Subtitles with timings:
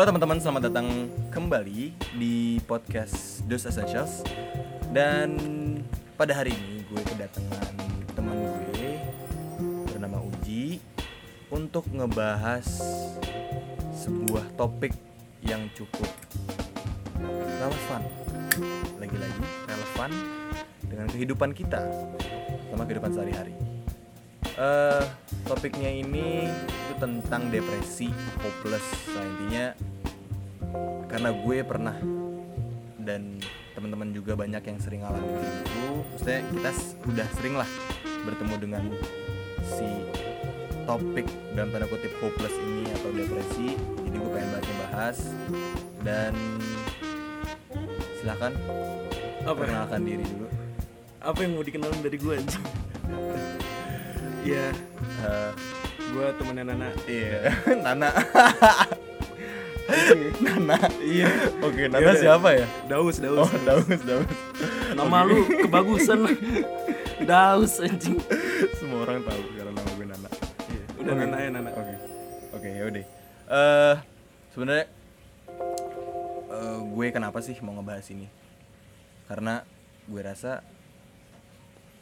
[0.00, 4.24] Halo teman-teman, selamat datang kembali di podcast Dos Essentials.
[4.96, 5.36] Dan
[6.16, 7.68] pada hari ini gue kedatangan
[8.16, 8.96] teman gue
[9.92, 10.80] bernama Uji
[11.52, 12.64] Untuk ngebahas
[13.92, 14.96] sebuah topik
[15.44, 16.08] yang cukup
[17.60, 18.00] relevan.
[18.96, 20.10] Lagi-lagi relevan
[20.88, 21.84] dengan kehidupan kita
[22.72, 23.52] Sama kehidupan sehari-hari.
[24.56, 25.04] Eh
[25.50, 28.06] topiknya ini itu tentang depresi,
[28.38, 28.86] hopeless.
[29.10, 29.64] Nah, intinya
[31.20, 31.96] karena gue pernah
[33.04, 33.36] dan
[33.76, 35.84] teman-teman juga banyak yang sering ngalamin itu,
[36.16, 36.70] maksudnya kita
[37.12, 37.68] udah sering lah
[38.24, 38.84] bertemu dengan
[39.60, 39.84] si
[40.88, 43.76] topik dalam tanda kutip hopeless ini atau depresi.
[43.76, 45.18] Jadi gue pengen banget ngebahas
[46.00, 46.32] dan
[48.16, 48.56] silakan
[49.44, 50.48] apa perkenalkan diri dulu.
[51.20, 52.64] apa yang mau dikenalin dari gue anjing
[54.56, 54.72] ya
[55.20, 55.52] Eh,
[56.16, 57.52] gue temennya Nana Iya,
[57.84, 58.08] Nana.
[60.44, 60.76] Nana.
[61.00, 61.28] iya
[61.60, 62.66] Oke, Nana siapa ya?
[62.86, 64.26] Daus Daus Oh, Daus, Daus.
[64.92, 66.24] nama lu kebagusan
[67.30, 68.16] Daus anjing
[68.76, 70.28] Semua orang tahu karena nama gue Nana.
[70.66, 71.12] Iya, udah.
[71.14, 71.94] Nana ya Nana Oke.
[72.50, 73.04] Oke, ya udah.
[73.50, 73.94] Eh,
[74.50, 74.86] sebenarnya
[76.50, 78.26] eh, gue kenapa sih mau ngebahas ini?
[79.26, 79.62] Karena
[80.04, 80.64] gue rasa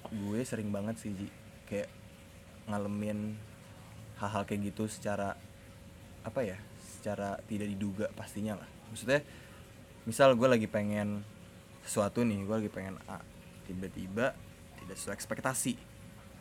[0.09, 1.29] gue sering banget sih Ji
[1.69, 1.93] kayak
[2.65, 3.37] ngalamin
[4.17, 5.37] hal-hal kayak gitu secara
[6.23, 6.57] apa ya?
[6.99, 8.69] Secara tidak diduga pastinya lah.
[8.91, 9.23] Maksudnya
[10.05, 11.23] misal gue lagi pengen
[11.87, 13.23] sesuatu nih, gue lagi pengen A,
[13.71, 14.35] tiba-tiba
[14.83, 15.75] tidak sesuai ekspektasi.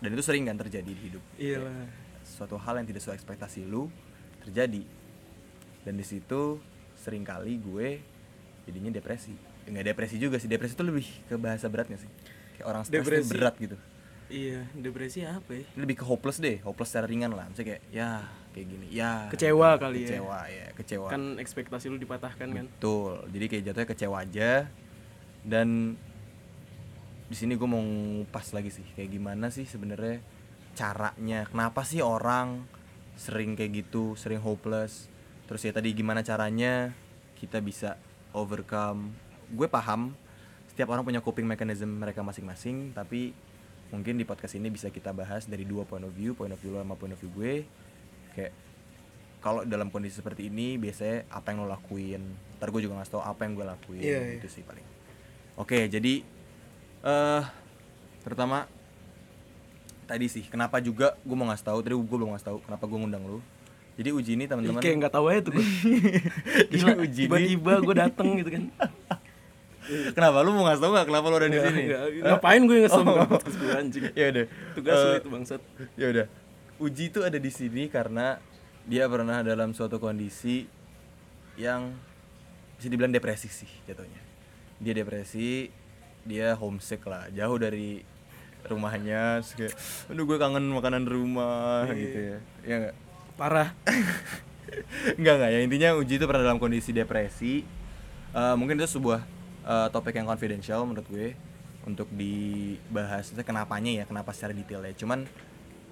[0.01, 1.23] Dan itu sering kan terjadi di hidup.
[1.37, 3.87] Iya lah suatu hal yang tidak sesuai ekspektasi lu
[4.43, 4.83] terjadi.
[5.87, 6.59] Dan di situ
[6.99, 8.03] sering kali gue
[8.67, 9.31] jadinya depresi.
[9.67, 12.11] Nggak depresi juga sih depresi itu lebih ke bahasa beratnya sih.
[12.59, 13.31] Kayak orang stres Depresi.
[13.31, 13.77] berat gitu.
[14.27, 15.63] Iya depresi apa ya?
[15.79, 17.47] Lebih ke hopeless deh hopeless secara ringan lah.
[17.47, 18.27] Misalnya kayak ya
[18.57, 18.85] kayak gini.
[18.89, 20.17] Ya Kecewa kali ya.
[20.17, 21.07] kecewa ya kecewa.
[21.13, 22.65] Kan ekspektasi lu dipatahkan kan?
[22.65, 23.21] Betul.
[23.29, 24.51] Jadi kayak jatuhnya kecewa aja.
[25.45, 25.93] Dan
[27.29, 30.17] di sini gue mau ngupas lagi sih kayak gimana sih sebenarnya
[30.73, 31.45] caranya.
[31.45, 32.65] Kenapa sih orang
[33.13, 35.05] sering kayak gitu sering hopeless?
[35.45, 36.97] Terus ya tadi gimana caranya
[37.37, 38.01] kita bisa
[38.33, 39.13] overcome?
[39.53, 40.17] Gue paham
[40.67, 43.33] setiap orang punya coping mechanism mereka masing-masing tapi
[43.89, 46.69] mungkin di podcast ini bisa kita bahas dari dua point of view point of view
[46.69, 47.65] lo sama point of view gue
[48.37, 48.53] kayak
[49.39, 52.21] kalau dalam kondisi seperti ini biasanya apa yang lo lakuin?
[52.55, 54.33] Ntar gue juga ngasih tau apa yang gue lakuin Iya, iya.
[54.35, 54.85] gitu sih paling.
[55.55, 56.21] Oke jadi
[56.99, 57.43] eh
[58.21, 58.65] pertama
[60.03, 62.97] tadi sih kenapa juga gue mau ngasih tahu tadi gue belum ngasih tahu kenapa gue
[62.97, 63.39] ngundang lu
[63.93, 64.77] jadi uji ini teman-teman.
[64.77, 65.53] kayak nggak tahu aja tuh
[66.71, 67.27] Gila, uji ini.
[67.27, 68.63] Tiba-tiba gue dateng gitu kan.
[69.87, 70.43] Kenapa?
[70.43, 71.81] Lu mau ngasih tahu nggak kenapa lu ada di Nggak, sini?
[71.87, 72.01] nggak.
[72.27, 73.15] ngapain gue ngesem Oh.
[73.23, 74.03] podcast gue anjing.
[74.13, 74.45] Ya udah.
[74.75, 75.61] Tugas lu Eh, itu bangsat.
[75.95, 76.25] ya udah
[76.77, 78.37] uji itu ada di sini karena
[78.83, 80.65] dia pernah dalam suatu kondisi
[81.57, 81.91] yang
[82.77, 84.21] bisa dibilang depresi sih jatuhnya.
[84.77, 85.73] Dia depresi
[86.23, 88.03] dia homesick lah jauh dari
[88.67, 89.73] rumahnya terus kayak
[90.11, 91.95] aduh gue kangen makanan rumah Iya.
[91.95, 92.37] gitu ya.
[92.63, 92.95] Ya enggak
[93.35, 93.69] parah.
[95.15, 97.63] Enggak enggak ya intinya uji itu pernah dalam kondisi depresi.
[98.35, 99.23] Eh, mungkin itu sebuah
[99.63, 101.33] eh, topik yang confidential menurut gue
[101.87, 103.31] untuk dibahas.
[103.31, 105.23] Kenapanya ya kenapa secara detail ya cuman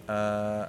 [0.05, 0.65] eh,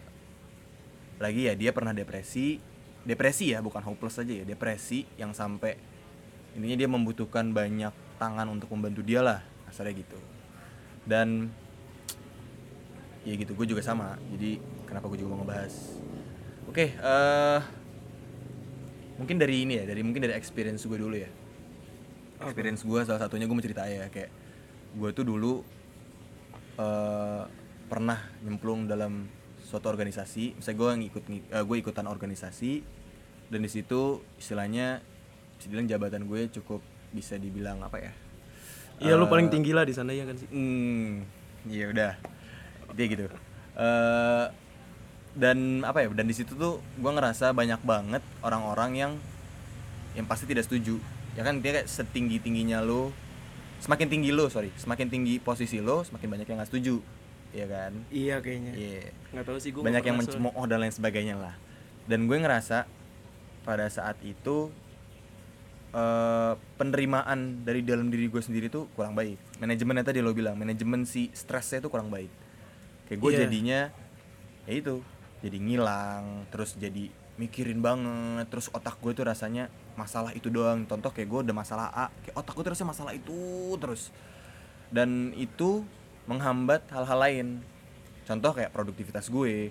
[1.17, 2.61] lagi ya dia pernah depresi.
[3.07, 5.79] Depresi ya bukan hopeless aja ya depresi yang sampai
[6.59, 10.19] intinya dia membutuhkan banyak tangan untuk membantu dia lah kasarnya gitu.
[11.07, 11.55] Dan
[13.23, 14.19] ya gitu gue juga sama.
[14.35, 14.59] Jadi
[14.91, 15.75] kenapa gue juga mau ngebahas?
[16.67, 17.61] Oke eh
[19.17, 21.31] mungkin dari ini ya dari mungkin dari experience gue dulu ya.
[22.43, 24.31] Experience gue salah satunya gue mau cerita ya kayak
[24.99, 25.63] gue tuh dulu
[26.77, 29.27] eh pernah nyemplung dalam
[29.63, 32.83] suatu organisasi misalnya gue ngikut eh, gue ikutan organisasi
[33.51, 35.03] dan di situ istilahnya
[35.57, 38.13] bisa dibilang jabatan gue cukup bisa dibilang apa ya
[39.01, 41.27] iya lu Eh, paling tinggi lah di sana ya kan sih Hmm,
[41.67, 42.13] ya udah.
[42.95, 43.27] Dia gitu.
[43.77, 44.47] eh
[45.37, 46.09] dan apa ya?
[46.17, 49.13] Dan di situ tuh gua ngerasa banyak banget orang-orang yang
[50.17, 50.97] yang pasti tidak setuju.
[51.37, 53.13] Ya kan dia kayak setinggi tingginya lo,
[53.85, 57.05] semakin tinggi lo, sorry, semakin tinggi posisi lo, semakin banyak yang nggak setuju,
[57.51, 57.93] ya kan?
[58.09, 59.03] iya kayaknya Iya.
[59.33, 61.55] nggak tahu sih gue banyak yang mencemooh dan lain sebagainya lah.
[62.05, 62.87] Dan gue ngerasa
[63.63, 64.71] pada saat itu
[65.91, 69.39] eh, penerimaan dari dalam diri gue sendiri tuh kurang baik.
[69.59, 72.29] Manajemennya tadi lo bilang, manajemen si stresnya tuh kurang baik.
[73.09, 73.39] Kayak gue Iya.
[73.47, 73.81] jadinya
[74.67, 75.01] ya itu,
[75.41, 80.85] jadi ngilang, terus jadi mikirin banget, terus otak gue tuh rasanya masalah itu doang.
[80.85, 83.41] Contoh kayak gue udah masalah A, kayak otak gue terusnya masalah itu
[83.79, 84.13] terus.
[84.89, 85.81] Dan itu
[86.27, 87.47] menghambat hal-hal lain.
[88.27, 89.71] Contoh kayak produktivitas gue,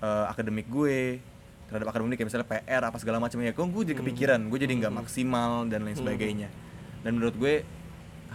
[0.00, 1.20] eh, akademik gue,
[1.68, 4.72] terhadap akademik kayak misalnya PR apa segala macam ya kok gue jadi kepikiran gue jadi
[4.80, 6.48] nggak maksimal dan lain sebagainya.
[7.04, 7.54] Dan menurut gue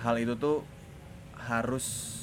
[0.05, 0.61] hal itu tuh
[1.49, 2.13] harus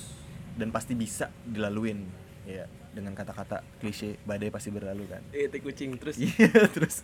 [0.55, 2.07] dan pasti bisa dilaluin
[2.47, 5.23] ya dengan kata-kata klise badai pasti berlalu kan.
[5.35, 6.17] Eh tai kucing terus.
[6.23, 7.03] Iya terus.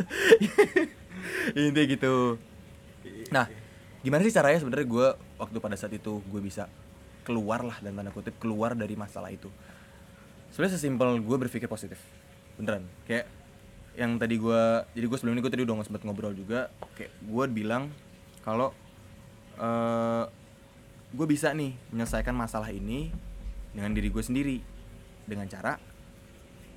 [1.58, 2.38] Intinya gitu.
[3.34, 3.50] Nah
[4.06, 6.70] gimana sih caranya sebenarnya gue waktu pada saat itu gue bisa
[7.26, 9.50] keluar lah dan tanda kutip keluar dari masalah itu.
[10.54, 11.98] Sebenarnya sesimpel gue berpikir positif.
[12.54, 12.86] Beneran.
[13.02, 13.26] Kayak
[13.98, 14.62] yang tadi gue
[14.94, 16.68] jadi gue sebelum ini gue tadi udah sempat ngobrol juga
[17.00, 17.88] kayak gue bilang
[18.44, 18.76] kalau
[19.56, 20.24] eh
[21.16, 23.10] gue bisa nih menyelesaikan masalah ini
[23.74, 24.58] dengan diri gue sendiri.
[25.26, 25.74] Dengan cara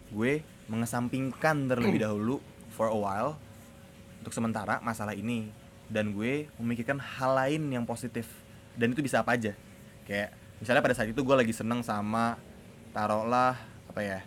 [0.10, 2.42] gue mengesampingkan terlebih dahulu
[2.74, 3.38] for a while
[4.24, 5.54] untuk sementara masalah ini.
[5.90, 8.30] Dan gue memikirkan hal lain yang positif.
[8.78, 9.58] Dan itu bisa apa aja.
[10.06, 12.36] Kayak misalnya pada saat itu gue lagi seneng sama
[12.92, 13.56] taruhlah
[13.90, 14.20] apa ya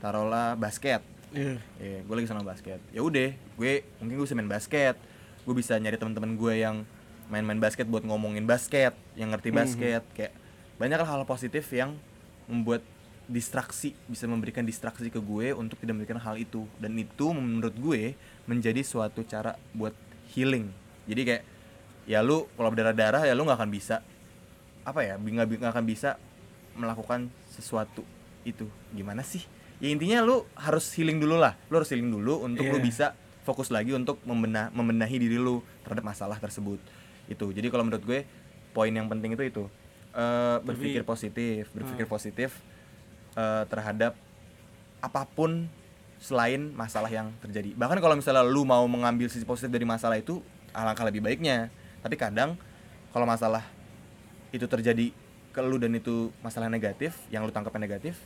[0.00, 1.02] taruhlah basket
[1.32, 1.56] Iya.
[1.80, 2.76] Iya, gue lagi seneng basket.
[2.92, 5.00] Ya udah, gue mungkin gue bisa main basket.
[5.48, 6.84] Gue bisa nyari teman-teman gue yang
[7.32, 10.04] main-main basket buat ngomongin basket, yang ngerti basket.
[10.12, 10.36] Kayak
[10.76, 11.96] banyak hal positif yang
[12.44, 12.84] membuat
[13.30, 18.18] distraksi bisa memberikan distraksi ke gue untuk tidak memberikan hal itu dan itu menurut gue
[18.50, 19.94] menjadi suatu cara buat
[20.34, 20.74] healing
[21.06, 21.42] jadi kayak
[22.10, 24.02] ya lu kalau berdarah-darah ya lu nggak akan bisa
[24.82, 26.18] apa ya nggak nggak akan bisa
[26.74, 28.02] melakukan sesuatu
[28.42, 28.66] itu.
[28.90, 29.44] Gimana sih?
[29.82, 31.58] Ya intinya lu harus healing dulu lah.
[31.68, 32.84] Lu harus healing dulu untuk lu Iya.
[32.84, 33.06] bisa
[33.42, 36.78] fokus lagi untuk membenah membenahi diri lu terhadap masalah tersebut.
[37.26, 37.50] Itu.
[37.50, 38.22] Jadi kalau menurut gue
[38.70, 39.64] poin yang penting itu itu.
[40.12, 42.60] Eh, berpikir positif berpikir positif
[43.32, 44.12] eh, terhadap
[45.00, 45.66] apa pun
[46.22, 47.74] selain masalah yang terjadi.
[47.74, 50.38] Bahkan kalau misalnya lu mau mengambil sisi positif dari masalah itu
[50.70, 51.72] alangkah lebih baiknya.
[52.04, 52.54] Tapi kadang
[53.10, 53.66] kalau masalah
[54.52, 55.06] itu terjadi
[55.48, 58.16] ke lu dan itu masalah negatif yang lu tangkapnya negatif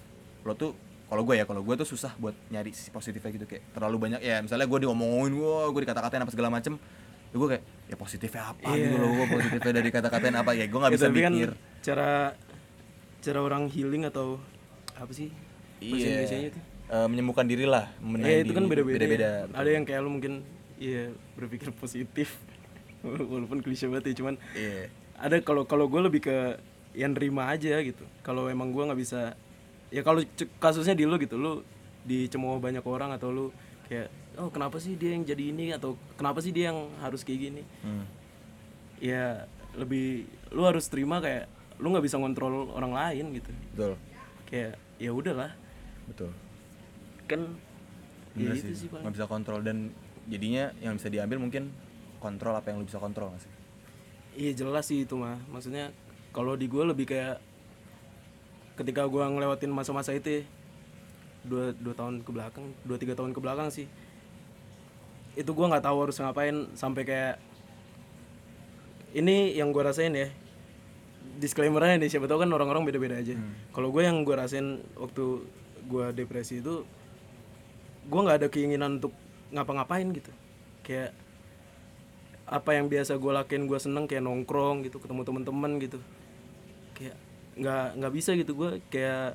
[0.42, 0.74] lo tuh
[1.06, 4.20] kalau gue ya kalau gue tuh susah buat nyari sisi positifnya gitu kayak terlalu banyak
[4.20, 6.74] ya misalnya gue diomongin gue gue dikata-katain apa segala macem
[7.26, 8.84] ya gue kayak ya positifnya apa Iya.
[8.84, 10.50] gitu loh gue positifnya dari kata-katain apa?
[10.52, 11.50] Ya gue nggak bisa Ya, tapi mikir.
[11.50, 12.10] kan cara
[13.20, 14.38] cara orang healing atau
[14.94, 15.30] apa sih
[15.78, 16.10] bahasa iya.
[16.12, 19.10] Indonesianya tuh Eh, menyembuhkan diri lah ya itu kan beda-beda ya.
[19.10, 20.46] beda ada yang kayak lu mungkin
[20.78, 22.38] iya berpikir positif.
[23.02, 24.86] Walaupun klise banget ya cuman iya
[25.16, 26.36] ada kalau kalau gue lebih ke
[26.96, 28.04] yang nerima aja gitu.
[28.24, 29.36] Kalau emang gue nggak bisa
[29.92, 30.24] ya kalau
[30.60, 31.62] kasusnya di lu gitu lu
[32.06, 33.46] dicemooh banyak orang atau lu
[33.88, 35.72] kayak oh kenapa sih dia yang jadi ini?
[35.76, 37.62] Atau kenapa sih dia yang harus kayak gini?
[37.84, 38.04] Hmm.
[38.96, 39.44] ya
[39.76, 40.24] lebih
[40.56, 43.50] lu harus terima kayak lu nggak bisa ngontrol orang lain gitu.
[43.76, 43.92] Betul.
[44.48, 45.52] Kayak ya udahlah.
[46.08, 46.32] Betul.
[47.28, 47.60] Kan
[48.36, 48.88] ya Bener itu sih.
[48.88, 49.92] nggak bisa kontrol dan
[50.28, 51.72] jadinya yang bisa diambil mungkin
[52.20, 53.52] kontrol apa yang lu bisa kontrol nggak sih
[54.36, 55.40] Iya jelas sih itu mah.
[55.48, 55.96] Maksudnya
[56.36, 57.40] kalau di gue lebih kayak
[58.76, 60.42] ketika gue ngelewatin masa-masa itu ya,
[61.48, 63.88] dua dua tahun ke belakang, dua tiga tahun ke belakang sih.
[65.32, 67.34] Itu gue nggak tahu harus ngapain sampai kayak
[69.16, 70.28] ini yang gue rasain ya.
[71.40, 73.40] Disclaimernya nih siapa tahu kan orang-orang beda-beda aja.
[73.72, 75.48] Kalau gue yang gue rasain waktu
[75.88, 76.84] gue depresi itu,
[78.04, 79.16] gue nggak ada keinginan untuk
[79.48, 80.28] ngapa-ngapain gitu.
[80.84, 81.16] Kayak
[82.46, 85.98] apa yang biasa gue lakuin gue seneng kayak nongkrong gitu ketemu temen-temen gitu.
[86.94, 87.18] Kayak
[87.58, 89.34] nggak nggak bisa gitu gue kayak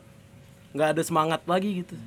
[0.72, 2.00] nggak ada semangat lagi gitu.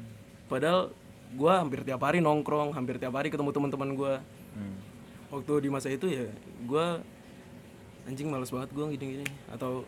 [0.48, 0.90] Padahal
[1.34, 4.14] gue hampir tiap hari nongkrong hampir tiap hari ketemu teman-teman gue
[4.54, 4.78] Hmm.
[5.34, 6.30] waktu di masa itu ya
[6.62, 6.86] gue
[8.06, 9.82] anjing males banget gue gini-gini atau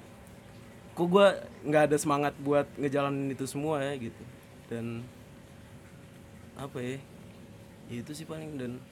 [0.99, 1.27] kok gue
[1.71, 4.23] nggak ada semangat buat ngejalanin itu semua ya gitu.
[4.67, 5.07] Dan
[6.59, 6.99] apa ya
[7.87, 8.83] ya itu sih paling dan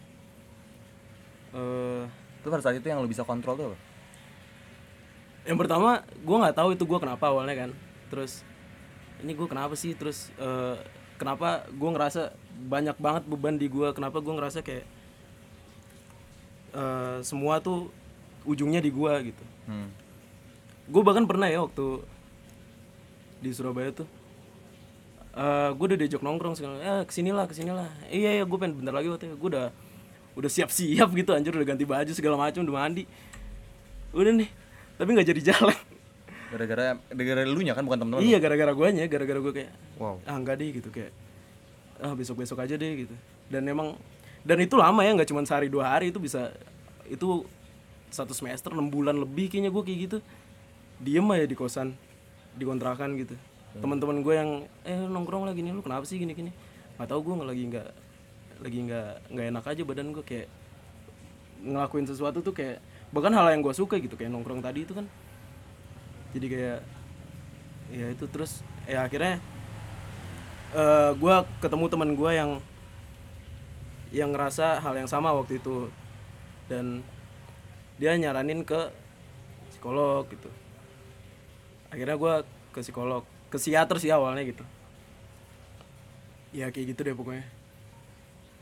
[1.55, 2.05] eh
[2.45, 3.79] Itu pada saat itu yang lu bisa kontrol tuh apa?
[5.45, 7.71] yang pertama gue nggak tahu itu gue kenapa awalnya kan.
[8.09, 8.41] Terus
[9.21, 9.93] ini gue kenapa sih?
[9.93, 10.77] Terus eh,
[11.21, 12.33] kenapa gue ngerasa
[12.69, 14.85] banyak banget beban di gue kenapa gue ngerasa kayak
[16.73, 17.93] eh, semua tuh
[18.45, 19.45] ujungnya di gue gitu.
[19.65, 19.89] Hmm.
[20.85, 22.05] gue bahkan pernah ya waktu
[23.41, 24.05] di Surabaya tuh
[25.33, 27.89] eh gue udah diajak nongkrong segala eh ke sinilah ke sinilah.
[28.13, 29.73] Iya iya gue pengen bentar lagi waktu gue udah
[30.35, 33.05] udah siap siap gitu anjir udah ganti baju segala macam udah mandi.
[34.15, 34.49] Udah nih
[34.95, 35.79] tapi nggak jadi jalan.
[36.55, 38.23] Gara-gara gara-gara lu nya kan bukan temen-temen.
[38.23, 40.19] iya gara-gara guanya gara-gara gue kayak Wow.
[40.27, 41.11] ah enggak deh gitu kayak
[42.03, 43.15] ah besok besok aja deh gitu.
[43.51, 43.99] Dan emang
[44.47, 46.55] dan itu lama ya nggak cuma sehari dua hari itu bisa
[47.11, 47.43] itu
[48.15, 50.19] satu semester enam bulan lebih kayaknya gue kayak gitu.
[51.03, 51.95] Diem aja di kosan
[52.55, 53.35] di kontrakan gitu.
[53.75, 54.51] Teman-teman gue yang
[54.87, 56.55] eh nongkrong lagi nih lu kenapa sih gini gini
[56.95, 57.89] nggak tahu gue nggak lagi nggak
[58.63, 60.49] lagi nggak nggak enak aja badan gue kayak
[61.65, 62.79] ngelakuin sesuatu tuh kayak
[63.11, 65.07] bahkan hal yang gue suka gitu kayak nongkrong tadi itu kan.
[66.35, 66.81] Jadi kayak
[67.95, 69.39] ya itu terus ya akhirnya
[70.75, 72.51] eh gue ketemu teman gue yang
[74.15, 75.89] yang ngerasa hal yang sama waktu itu.
[76.71, 77.05] Dan
[78.01, 78.91] dia nyaranin ke
[79.71, 80.51] psikolog gitu.
[81.93, 82.35] Akhirnya gue
[82.75, 84.65] ke psikolog ke psikiater sih awalnya gitu.
[86.55, 87.47] Ya kayak gitu deh pokoknya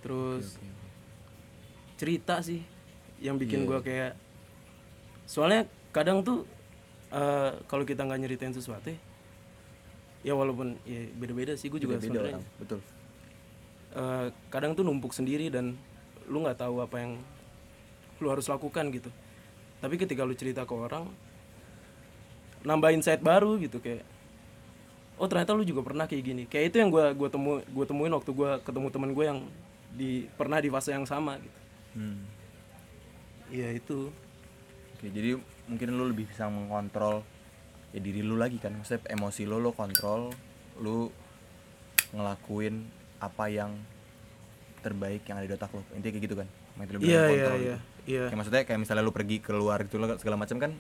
[0.03, 0.59] terus
[1.97, 2.61] cerita sih
[3.23, 4.19] yang bikin gua kayak
[5.25, 6.43] soalnya kadang tuh
[7.15, 8.99] eh, kalau kita nggak nyeritain sesuatu ya,
[10.27, 12.37] ya walaupun ya beda-beda sih gue juga beda sebenarnya.
[12.41, 12.81] orang betul.
[13.93, 15.77] Eh, kadang tuh numpuk sendiri dan
[16.27, 17.13] lu nggak tahu apa yang
[18.19, 19.11] lu harus lakukan gitu.
[19.79, 21.07] Tapi ketika lu cerita ke orang
[22.63, 24.07] nambah insight baru gitu kayak
[25.19, 26.43] oh ternyata lu juga pernah kayak gini.
[26.49, 29.41] Kayak itu yang gua gua temu gua temuin waktu gua ketemu teman gue yang
[29.93, 31.61] di pernah di fase yang sama gitu.
[31.93, 32.25] Hmm.
[33.53, 34.09] iya itu.
[34.97, 35.37] Oke, jadi
[35.69, 37.21] mungkin lu lebih bisa mengontrol
[37.93, 38.73] ya diri lu lagi kan.
[38.73, 40.33] Maksudnya emosi lu lu kontrol
[40.81, 41.13] lu
[42.17, 42.89] ngelakuin
[43.21, 43.77] apa yang
[44.81, 45.85] terbaik yang ada di otak lu.
[45.93, 46.49] Intinya kayak gitu kan?
[46.83, 47.81] Iya iya kontrol iya gitu.
[48.03, 50.73] iya kayak maksudnya kayak misalnya lu pergi keluar gitu lo segala macam kan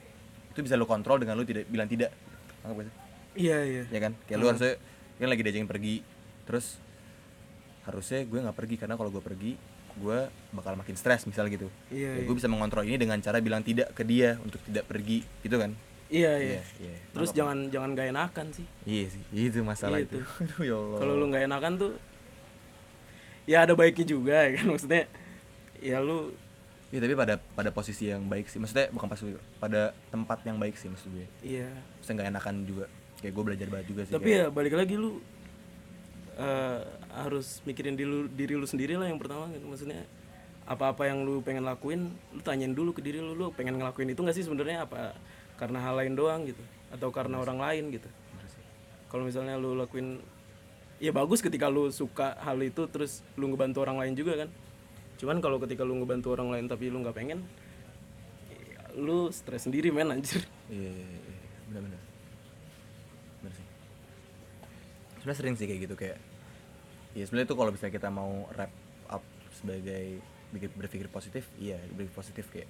[0.50, 2.10] itu bisa lu kontrol dengan lu tidak bilang tidak.
[3.36, 3.82] Iya iya.
[3.92, 4.12] Ya kan?
[4.24, 4.72] Kayak lu harusnya
[5.20, 5.94] kan lagi diajakin pergi
[6.42, 6.81] terus
[7.82, 9.52] harusnya gue nggak pergi karena kalau gue pergi
[9.92, 10.18] gue
[10.56, 11.68] bakal makin stres misal gitu.
[11.92, 15.20] Iya, ya, gue bisa mengontrol ini dengan cara bilang tidak ke dia untuk tidak pergi
[15.44, 15.76] gitu kan?
[16.12, 16.96] Iya iya Iya, iya.
[17.16, 18.66] terus jangan jangan gak enakan sih.
[18.84, 20.16] Iya sih itu masalah Iya itu.
[20.20, 20.28] itu.
[20.44, 20.98] aduh ya Allah.
[21.00, 21.92] Kalau lu nggak enakan tuh
[23.48, 24.64] ya ada baiknya juga ya kan?
[24.76, 25.02] Maksudnya
[25.80, 26.32] ya lu
[26.92, 28.60] Iya tapi pada pada posisi yang baik sih.
[28.60, 29.20] Maksudnya bukan pas
[29.56, 31.24] pada tempat yang baik sih maksud gue.
[31.40, 31.72] Iya.
[31.96, 32.84] Maksudnya nggak enakan juga.
[33.24, 35.20] Kayak gue belajar banget juga sih tapi ya balik lagi lu
[36.42, 36.78] eh,
[37.14, 39.62] harus mikirin diri lu, diri lu sendiri lah yang pertama gitu.
[39.70, 40.02] maksudnya
[40.66, 44.20] apa-apa yang lu pengen lakuin lu tanyain dulu ke diri lu lu pengen ngelakuin itu
[44.22, 45.14] nggak sih sebenarnya apa
[45.58, 48.10] karena hal lain doang gitu atau karena orang lain gitu
[49.10, 50.22] kalau misalnya lu lakuin
[51.02, 54.48] ya bagus ketika lu suka hal itu terus lu ngebantu orang lain juga kan
[55.18, 57.42] cuman kalau ketika lu ngebantu orang lain tapi lu nggak pengen
[58.50, 61.48] ya lu stres sendiri men anjir Iya, iya, iya, iya.
[61.68, 62.02] benar-benar.
[63.44, 63.66] Benar sih.
[65.20, 66.18] Sebenarnya sering sih kayak gitu kayak.
[67.12, 68.72] Ya sebenarnya itu kalau misalnya kita mau wrap
[69.12, 70.20] up sebagai
[70.52, 72.68] bikin berpikir positif, iya berpikir positif kayak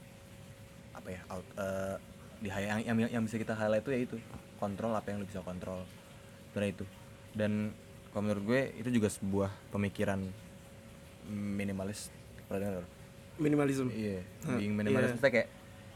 [0.93, 1.97] apa ya out, eh,
[2.43, 4.17] di yang, yang yang bisa kita highlight itu ya itu
[4.59, 5.87] kontrol apa yang lu bisa kontrol
[6.51, 6.85] sebenarnya itu
[7.33, 7.73] dan
[8.13, 10.21] kalau menurut gue itu juga sebuah pemikiran
[11.33, 12.13] minimalis
[12.51, 12.87] pernah dengar?
[13.41, 15.13] minimalism Iya, Hmm, being minimalis iya.
[15.17, 15.49] maksudnya kayak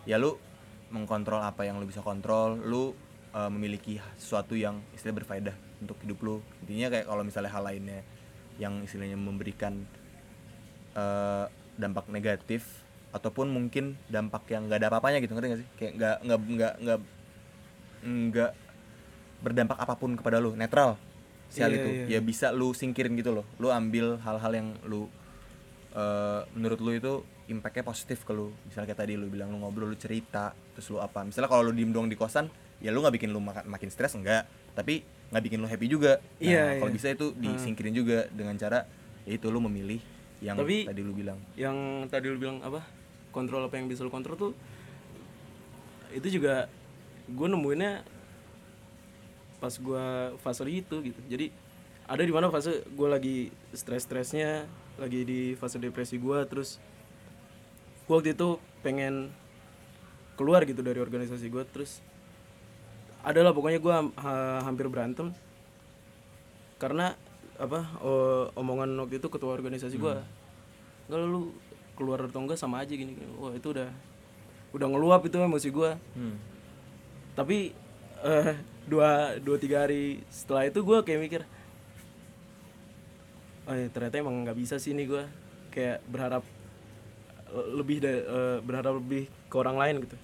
[0.09, 0.41] ya lu
[0.89, 2.97] mengkontrol apa yang lu bisa kontrol, lu
[3.37, 6.37] uh, memiliki sesuatu yang istilahnya berfaedah untuk hidup lu.
[6.65, 8.01] Intinya kayak kalau misalnya hal lainnya
[8.57, 9.85] yang istilahnya memberikan
[10.97, 11.47] uh,
[11.77, 12.65] dampak negatif
[13.13, 15.69] ataupun mungkin dampak yang nggak ada apa-apanya gitu ngerti gak sih?
[15.81, 17.01] Kayak nggak nggak nggak nggak
[18.07, 18.53] nggak
[19.41, 20.97] berdampak apa pun kepada lu, netral.
[21.47, 22.05] Si hal Iya, itu iya.
[22.19, 23.47] ya bisa lu singkirin gitu loh.
[23.63, 25.07] Lu ambil hal-hal yang lu
[25.95, 27.13] eh, menurut lu itu
[27.47, 30.99] impactnya positif ke lu misalnya kayak tadi lu bilang lu ngobrol lu cerita terus lu
[30.99, 32.51] apa misalnya kalau lu diem doang di kosan
[32.83, 36.19] ya lu nggak bikin lu makan makin stres enggak tapi nggak bikin lu happy juga.
[36.19, 36.97] Nah, Iya, kalau iya.
[36.97, 38.87] bisa itu disingkirin juga dengan cara
[39.27, 39.99] ya itu lu memilih
[40.39, 41.39] yang Tapi- tadi lu bilang.
[41.57, 42.85] yang tadi lu bilang apa?
[43.31, 44.53] Kontrol apa yang bisa lu kontrol tuh
[46.15, 46.71] itu juga
[47.27, 48.07] gue nemuinnya
[49.59, 50.07] pas gue
[50.39, 51.21] fase itu gitu.
[51.27, 51.51] Jadi
[52.07, 53.37] ada di mana fase gue lagi
[53.75, 54.65] stres-stresnya
[54.97, 56.79] lagi di fase depresi gue terus
[58.07, 59.29] gue waktu itu pengen
[60.39, 61.99] keluar gitu dari organisasi gue terus
[63.27, 63.95] adalah pokoknya gue
[64.63, 65.35] hampir berantem.
[66.79, 67.19] Karena
[67.57, 67.89] apa
[68.55, 70.15] omongan waktu itu ketua organisasi gue
[71.09, 71.55] nggak lu
[71.97, 73.33] keluar atau enggak sama aja gini, gini.
[73.41, 73.89] wah itu udah
[74.77, 76.37] udah ngeluap itu emosi gue hmm.
[77.33, 77.73] tapi
[78.21, 78.53] eh,
[78.85, 81.43] dua dua tiga hari setelah itu gue kayak mikir
[83.65, 85.25] oh ya, ternyata emang nggak bisa sih ini gue
[85.73, 86.45] kayak berharap
[87.73, 90.17] lebih da- eh, berharap lebih ke orang lain gitu.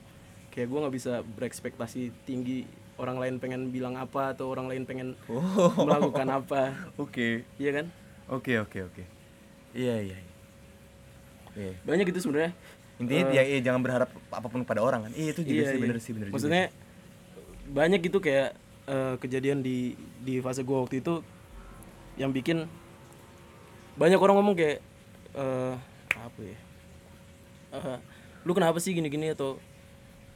[0.53, 2.69] Kayak gue nggak bisa berekspektasi tinggi
[3.03, 5.43] orang lain pengen bilang apa atau orang lain pengen Oh.
[5.83, 6.71] melakukan apa.
[7.03, 7.43] Oke.
[7.59, 7.87] Iya kan?
[8.31, 9.03] Oke oke oke.
[9.75, 10.33] Iya iya iya.
[11.53, 11.73] Iya.
[11.85, 12.55] banyak gitu sebenarnya.
[12.97, 15.13] Intinya ya, ya jangan berharap apa pun pada orang kan?
[15.13, 16.35] Iya itu juga sih bener sih bener juga.
[16.39, 16.65] Maksudnya
[17.69, 18.57] banyak gitu kayak
[18.89, 21.21] eh, kejadian di di fase gue waktu itu
[22.17, 22.65] yang bikin
[23.99, 24.79] banyak orang ngomong kayak
[25.35, 25.75] eh
[26.15, 26.59] apa ya?
[27.73, 27.99] Eh,
[28.45, 29.33] lu kenapa sih gini-gini?
[29.33, 29.61] atau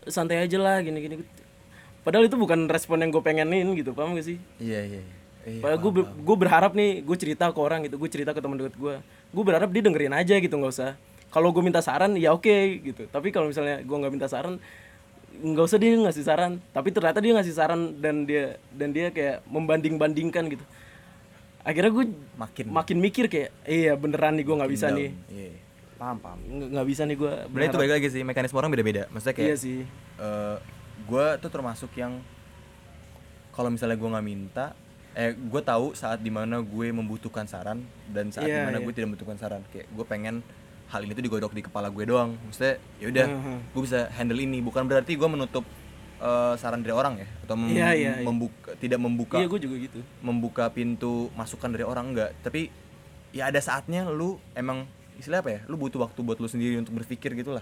[0.07, 1.19] santai aja lah gini-gini
[2.07, 5.59] padahal itu bukan respon yang gue pengenin gitu paham gak sih iya iya iya.
[5.59, 8.55] iya Padahal gue gue berharap nih gue cerita ke orang gitu gue cerita ke teman
[8.63, 8.95] dekat gue
[9.35, 10.95] gue berharap dia dengerin aja gitu nggak usah
[11.35, 12.47] kalau gue minta saran ya oke
[12.87, 14.63] gitu tapi kalau misalnya gue nggak minta saran
[15.37, 19.43] nggak usah dia ngasih saran tapi ternyata dia ngasih saran dan dia dan dia kayak
[19.51, 20.63] membanding bandingkan gitu
[21.67, 22.05] akhirnya gue
[22.39, 24.99] makin makin mikir kayak iya beneran nih gue nggak bisa down.
[25.03, 25.51] nih Iya.
[25.97, 26.39] Paham, paham.
[26.77, 29.09] nggak bisa nih gue Sebenarnya itu balik lagi sih, mekanisme orang beda-beda.
[29.09, 29.81] Maksudnya kayak iya sih
[30.21, 30.57] eh
[31.07, 32.19] gue tuh termasuk yang
[33.51, 34.67] kalau misalnya gue nggak minta
[35.17, 38.85] eh gue tahu saat di mana gue membutuhkan saran dan saat Iya, di mana iya.
[38.85, 39.65] gue tidak membutuhkan saran.
[39.67, 40.45] Kayak gue pengen
[40.87, 42.37] hal ini tuh digodok di kepala gue doang.
[42.43, 43.57] Maksudnya ya udah Mhm.
[43.73, 44.61] gue bisa handle ini.
[44.61, 45.65] Bukan berarti gue menutup
[46.17, 48.13] eh, saran dari orang ya atau mem- iya, iya.
[48.21, 50.01] membuka tidak membuka iya gue juga gitu.
[50.21, 52.33] membuka pintu masukan dari orang enggak.
[52.41, 52.69] Tapi
[53.33, 54.85] ya ada saatnya lu emang
[55.17, 55.61] istilah apa ya?
[55.65, 57.57] Lu butuh waktu buat lu sendiri untuk berpikir gitu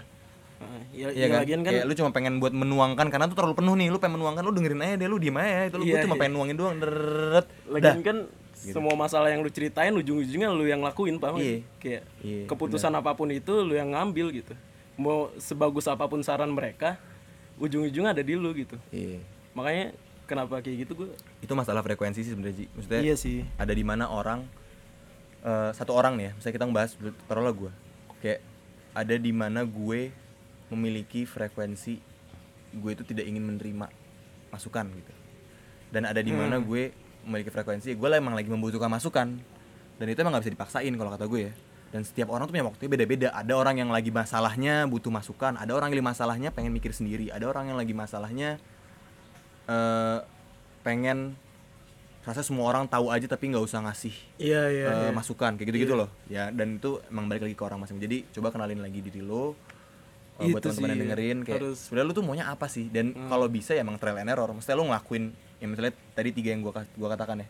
[0.91, 1.37] ya, Iya ya kan?
[1.43, 3.87] lagian kan Kayak lu cuma pengen buat menuangkan karena tuh terlalu penuh nih.
[3.89, 5.67] Lu pengen menuangkan, lu dengerin aja deh, lu diem aja.
[5.67, 6.21] Itu lu gua Iya, cuma iya.
[6.21, 6.75] pengen nuangin doang.
[6.77, 7.47] Deret.
[7.67, 8.17] lagian kan
[8.55, 11.61] semua masalah yang lu ceritain ujung-ujungnya lu yang lakuin paham Iya.
[11.77, 14.57] kayak Iya, keputusan apa pun itu lu yang ngambil gitu
[14.95, 16.97] mau sebagus apa pun saran mereka
[17.55, 19.21] ujung-ujungnya ada di lu gitu Iya.
[19.53, 19.93] makanya
[20.25, 21.09] kenapa kayak gitu gue
[21.39, 22.65] Itu masalah frekuensi sih sebenarnya, Ji.
[22.73, 24.41] Maksudnya iya sih ada di mana orang
[25.41, 26.91] eh, satu orang nih ya, misalnya kita ngebahas
[27.27, 27.71] taruhlah gue.
[28.17, 28.39] Kayak
[28.91, 30.09] ada di mana gue
[30.73, 31.93] memiliki frekuensi
[32.75, 33.87] gue itu tidak ingin menerima
[34.51, 35.13] masukan gitu.
[35.93, 36.91] Dan ada di mana gue
[37.23, 39.37] memiliki frekuensi gue lah emang lagi membutuhkan masukan.
[39.95, 41.53] Dan itu emang gak bisa dipaksain kalau kata gue ya.
[41.93, 43.27] Dan setiap orang tuh punya waktunya beda-beda.
[43.31, 47.31] Ada orang yang lagi masalahnya butuh masukan, ada orang yang lagi masalahnya pengen mikir sendiri,
[47.31, 48.59] ada orang yang lagi masalahnya
[49.65, 50.19] eh
[50.85, 51.33] pengen
[52.25, 55.93] rasa semua orang tahu aja tapi nggak usah ngasih iya iya eh, masukan kayak gitu-gitu
[55.93, 59.21] loh ya dan itu emang balik lagi ke orang masing jadi coba kenalin lagi diri
[59.21, 59.53] lo
[60.37, 61.83] eh, buat Itu teman-teman yang dengerin kayak harus- Hmm.
[61.85, 62.85] sebenarnya lu tuh maunya apa sih?
[62.87, 64.49] Dan kalau bisa ya emang trial and error.
[64.49, 65.23] Mestinya lu ngelakuin
[65.55, 67.47] ya misalnya tadi tiga yang gua gua katakan ya.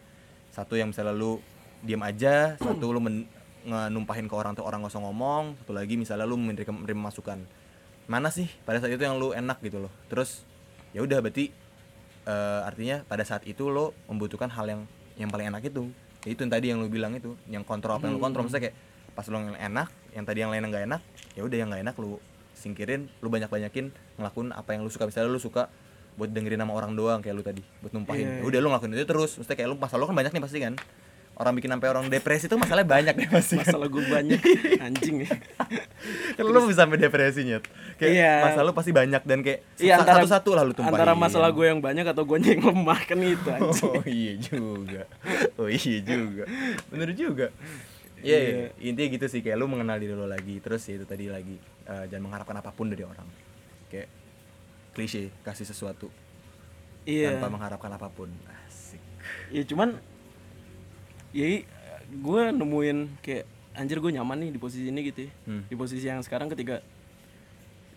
[0.50, 1.42] Satu yang misalnya lu
[1.82, 3.28] diam aja satu lu men-
[3.66, 7.42] numpahin ke orang tuh orang usah ngomong satu lagi misalnya lu menerima, menerima masukan.
[8.06, 9.90] Mana sih pada saat itu yang lu enak gitu loh.
[10.06, 10.46] Terus
[10.92, 11.50] ya udah berarti
[12.24, 14.82] eh, artinya pada saat itu lo membutuhkan hal yang
[15.16, 15.90] yang paling enak itu.
[16.22, 18.46] Ya itu yang tadi yang lu bilang itu yang kontrol apa yang lu kontrol.
[18.46, 18.78] Maksudnya kayak
[19.12, 21.02] pas lo yang enak yang tadi yang lain yang nggak enak
[21.34, 22.20] ya udah yang nggak enak lu
[22.56, 25.68] singkirin lu banyak banyakin ngelakuin apa yang lu suka misalnya lu suka
[26.16, 28.92] buat dengerin nama orang doang kayak lu tadi buat numpahin Iya, ya udah lu ngelakuin
[28.94, 30.74] itu terus maksudnya kayak lu masalah lu kan banyak nih pasti kan
[31.36, 34.40] orang bikin sampai orang depresi tuh masalahnya banyak deh pasti kan masalah gue banyak
[34.88, 35.36] anjing ya
[36.34, 37.60] kan lu bisa sampai depresinya
[37.96, 38.34] kayak Iya.
[38.42, 41.66] masalah lu pasti banyak dan kayak Iya, antara- satu-satu lah lu tumpahin antara masalah gue
[41.66, 45.02] yang banyak atau gue yang lemah kan itu anjing Oh iya juga.
[45.58, 46.44] Oh iya juga.
[46.88, 47.48] Bener juga.
[48.18, 48.66] Iya, iya.
[48.82, 50.58] intinya gitu sih kayak lu mengenal diri lo lagi.
[50.58, 53.28] Terus ya itu tadi lagi eh, jangan mengharapkan apa pun dari orang.
[53.88, 54.10] Kayak
[54.92, 56.08] klise kasih sesuatu
[57.04, 58.32] iya tanpa mengharapkan apa pun.
[58.64, 59.02] Asik.
[59.50, 59.98] ya cuman
[61.32, 61.62] ya
[62.08, 63.44] gue nemuin kayak
[63.74, 65.64] anjir gue nyaman nih di posisi ini gitu ya Hmm.
[65.66, 66.80] di posisi yang sekarang ketika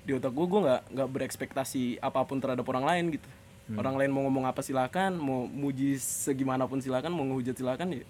[0.03, 3.29] di otak gue gue nggak nggak berekspektasi apa pun terhadap orang lain gitu
[3.68, 3.79] Hmm.
[3.79, 8.03] orang lain mau ngomong apa silakan mau muji segimanapun silakan mau ngehujat silakan ya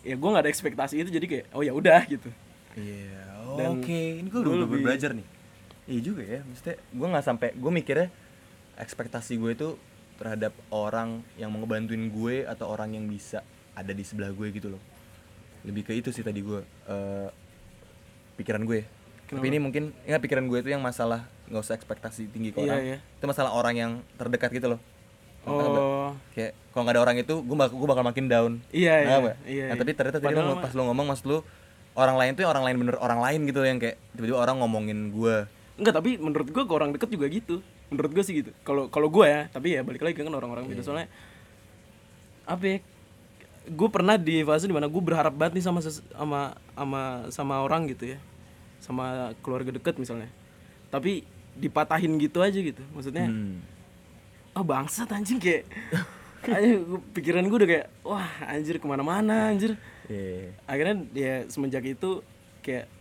[0.00, 2.30] ya gue nggak ada ekspektasi itu jadi kayak oh ya udah gitu
[2.74, 3.22] Iya.
[3.54, 5.26] Dan Oke, ini gue udah lebih- belajar nih.
[5.84, 8.08] Iya juga ya, maksudnya gue nggak sampai gue mikirnya
[8.74, 9.68] ekspektasi gue itu
[10.14, 14.68] terhadap orang yang mau ngebantuin gue atau orang yang bisa ada di sebelah gue gitu
[14.68, 14.82] loh.
[15.62, 17.28] Lebih ke itu sih tadi gue eh,
[18.34, 18.82] pikiran gue.
[19.24, 22.66] Tapi ini mungkin ya pikiran gue itu yang masalah nggak usah ekspektasi tinggi ke Iya,
[22.66, 22.82] orang.
[22.82, 22.98] iya.
[23.12, 24.80] Itu masalah orang yang terdekat gitu loh.
[25.44, 28.52] Oh Kayak kalau nggak ada orang itu gue bakal gue bakal makin down.
[28.70, 29.36] Iya, iya, Nggak, Mbak?
[29.44, 29.76] iya, Nah, iya.
[29.76, 31.38] tapi ternyata tadi Padahal mah- pas lu ngomong maksud lu
[31.94, 35.46] orang lain tuh orang lain bener orang lain gitu yang kayak tiba-tiba orang ngomongin gue
[35.78, 37.56] enggak tapi menurut gue ke orang deket juga gitu.
[37.90, 38.50] Menurut gue sih gitu.
[38.66, 41.06] Kalau kalau gue ya tapi ya balik lagi kan orang-orang beda soalnya
[42.44, 42.76] apa ya
[43.64, 46.40] gue pernah di fase di mana gue berharap banget nih sama sama
[46.74, 48.18] sama sama orang gitu ya.
[48.82, 50.28] Sama keluarga deket misalnya.
[50.90, 52.82] Tapi dipatahin gitu aja gitu.
[52.90, 53.62] Maksudnya Hmm.
[54.54, 55.66] ah bangsat anjing kayak
[56.46, 56.70] aja
[57.12, 60.52] pikiran gue udah kayak wah anjir ke mana-mana anjir Iya.
[60.64, 62.20] akhirnya ya semenjak itu
[62.60, 62.92] kayak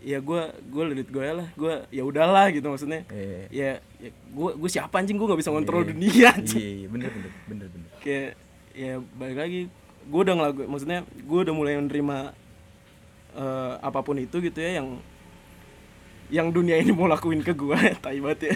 [0.00, 3.40] ya gue gue lilit gue lah gue ya udahlah gitu maksudnya Iya.
[3.48, 7.10] ya, ya gue gue siapa anjing gue nggak bisa ngontrol dunia anjing Iya, iya, bener
[7.10, 7.88] bener bener bener.
[8.00, 8.30] kayak
[8.72, 9.60] ya balik lagi
[10.02, 12.16] gue udah ngelakuin maksudnya gue udah mulai menerima
[13.34, 14.88] eh, apa pun itu gitu ya yang
[16.28, 18.54] yang dunia ini mau lakuin ke gue tai banget ya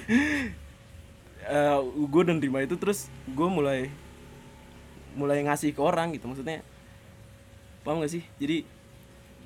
[1.47, 3.87] Eh, gue udah nerima itu terus gue mulai
[5.17, 6.61] mulai ngasih ke orang gitu maksudnya
[7.83, 8.63] paham gak sih jadi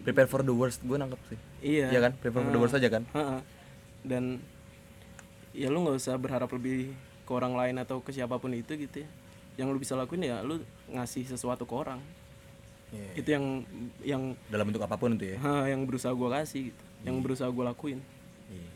[0.01, 1.39] Prepare for the worst, gue nangkep sih.
[1.61, 2.13] iya Iya kan?
[2.17, 3.05] Prepare for the worst aja kan?
[3.07, 3.41] Heeh.
[4.01, 4.41] dan
[5.53, 6.89] ya lu nggak usah berharap lebih
[7.21, 9.09] ke orang lain atau ke siapa pun itu gitu ya
[9.55, 10.57] yang lu bisa lakuin ya lu
[10.89, 12.01] ngasih sesuatu ke orang
[12.91, 13.07] Iya.
[13.15, 13.45] itu yang
[14.03, 15.39] yang Dalam bentuk apa pun itu ya.
[15.39, 18.01] ha, yang berusaha gua kasih gitu yang berusaha gua lakuin
[18.49, 18.67] Iya.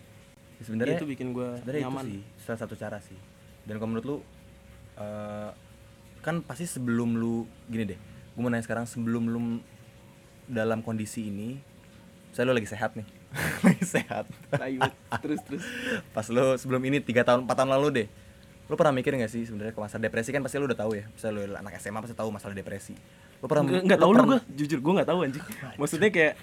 [0.55, 3.17] Ya, Sebenarnya itu bikin sebenarnya nyaman itu sih salah satu cara sih.
[3.65, 4.17] Dan kalau menurut lu
[4.95, 5.51] eh,
[6.25, 9.41] kan pasti sebelum lu gini deh, gue mau nanya sekarang sebelum lu
[10.45, 11.61] dalam kondisi ini
[12.33, 13.07] saya lu lagi sehat nih.
[13.67, 14.25] Lagi sehat.
[15.23, 15.63] Terus terus.
[16.11, 18.09] Pas lu sebelum ini tiga tahun empat tahun lalu deh
[18.65, 20.33] lu pernah mikir gak sih sebenarnya kalau masalah depresi?
[20.33, 22.95] Kan pasti lu udah tahu ya misalnya lu anak SMA pasti tahu masalah depresi.
[23.39, 25.45] Lu pernah nggak nggak tahu lu gue jujur gue nggak tahu anjing.
[25.77, 26.35] Maksudnya kayak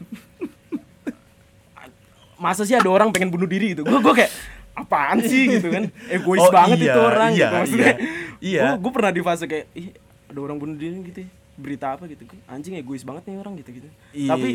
[2.37, 3.85] masa sih ada orang pengen bunuh diri gitu?
[3.85, 4.31] Gue gue kayak
[4.75, 5.83] apaan sih gitu kan?
[6.15, 7.93] Egois Oh, banget iya, itu orang iya, gitu maksudnya.
[7.97, 8.29] iya.
[8.41, 8.75] Iya.
[8.75, 9.93] gue pernah di fase kayak ih
[10.27, 11.29] ada orang bunuh diri gitu ya.
[11.55, 14.29] berita apa gitu anjing egois banget nih orang gitu gitu Iya.
[14.33, 14.49] tapi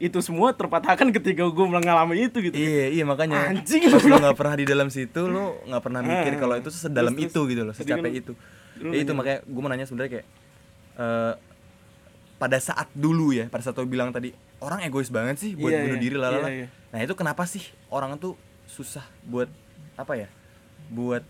[0.00, 4.54] itu semua terpatahkan ketika gue mengalami itu gitu Iya iya makanya Anjing, lu nggak pernah
[4.56, 7.74] di dalam situ lu nggak pernah mikir Ah, kalau itu sedalam terus, itu gitu loh
[7.76, 8.32] secapek kan itu
[8.80, 10.26] ya itu makanya gue mau nanya sebenarnya kayak
[10.96, 11.32] eh,
[12.40, 15.84] pada saat dulu ya pada saat lu bilang tadi orang egois banget sih buat Iya,
[15.84, 16.68] bunuh iya, diri lalala iya, iya.
[16.92, 17.60] nah itu kenapa sih
[17.92, 19.52] orang tuh susah buat
[20.00, 20.28] apa ya
[20.88, 21.20] buat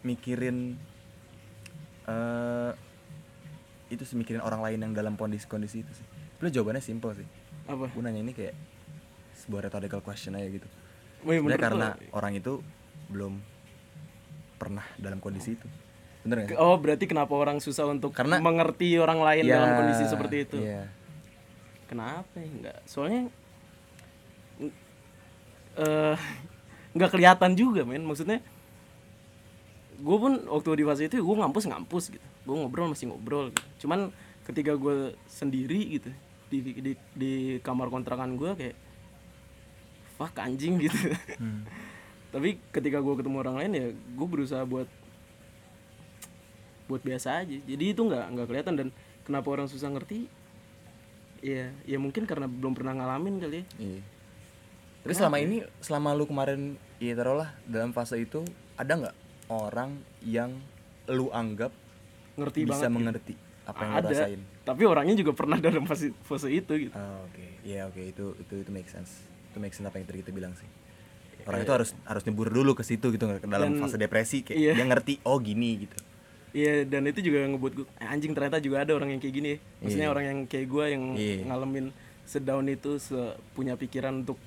[0.00, 0.80] mikirin
[2.04, 2.72] eh
[3.88, 6.06] itu sih mikirin orang lain yang dalam kondisi kondisi itu sih
[6.38, 7.26] lu jawabannya simple sih
[7.64, 8.52] apa gue nanya ini kayak
[9.36, 10.68] sebuah rhetorical question aja gitu
[11.22, 12.52] Wih, Sebenarnya karena lu- orang itu
[13.06, 13.40] belum
[14.54, 15.64] pernah dalam kondisi itu.
[16.20, 16.56] Bener gak?
[16.56, 20.58] oh berarti kenapa orang susah untuk Karena- mengerti orang lain Ya, dalam kondisi seperti itu
[20.58, 20.84] Iya.
[21.84, 22.44] Kenapa ya?
[22.46, 22.78] Enggak.
[22.84, 23.28] Soalnya
[25.74, 26.16] eh
[26.92, 28.02] nggak kelihatan juga, men.
[28.02, 28.38] Maksudnya
[30.00, 32.26] gue pun waktu di fase itu gue ngampus ngampus gitu.
[32.46, 33.50] Gue ngobrol masih ngobrol.
[33.54, 33.86] Gitu.
[33.86, 34.10] Cuman
[34.44, 36.10] ketika gue sendiri gitu
[36.52, 37.32] di di di
[37.64, 38.76] kamar kontrakan gue kayak
[40.18, 40.98] fuck anjing gitu.
[41.38, 41.66] Hmm.
[42.34, 44.90] Tapi ketika gue ketemu orang lain ya gue berusaha buat
[46.90, 47.56] buat biasa aja.
[47.64, 48.88] Jadi itu nggak nggak kelihatan dan
[49.24, 50.28] kenapa orang susah ngerti?
[51.44, 53.64] Ya, ya mungkin karena belum pernah ngalamin kali ya.
[53.76, 54.02] Iya.
[55.04, 58.40] Tapi selama ini, selama lu kemarin, ya taruhlah dalam fase itu,
[58.80, 60.56] ada nggak orang yang
[61.06, 61.70] lu anggap
[62.34, 62.84] Ngerti bisa banget.
[62.84, 62.94] gitu.
[62.94, 64.08] mengerti apa yang lu Ada.
[64.10, 64.40] rasain?
[64.62, 66.94] Tapi orangnya juga pernah dalam fase fase itu gitu.
[66.94, 67.44] Ah, oke.
[67.62, 68.00] Iya, oke.
[68.02, 69.24] Itu itu itu make sense.
[69.48, 70.68] Itu make sense apa yang tadi kita bilang sih.
[71.44, 74.56] Orang itu harus harus nyebur dulu ke situ gitu ke dalam Dan- fase depresi kayak
[74.56, 74.72] iya.
[74.72, 75.96] dia ngerti oh gini gitu.
[76.50, 79.48] Iya, dan itu juga ngebuat gue eh, anjing ternyata juga ada orang yang kayak gini
[79.50, 79.58] ya.
[79.80, 80.14] Maksudnya Iya.
[80.14, 81.36] orang yang kayak gue yang Iya.
[81.44, 81.86] ngalamin
[82.24, 84.38] sedown itu se- punya pikiran untuk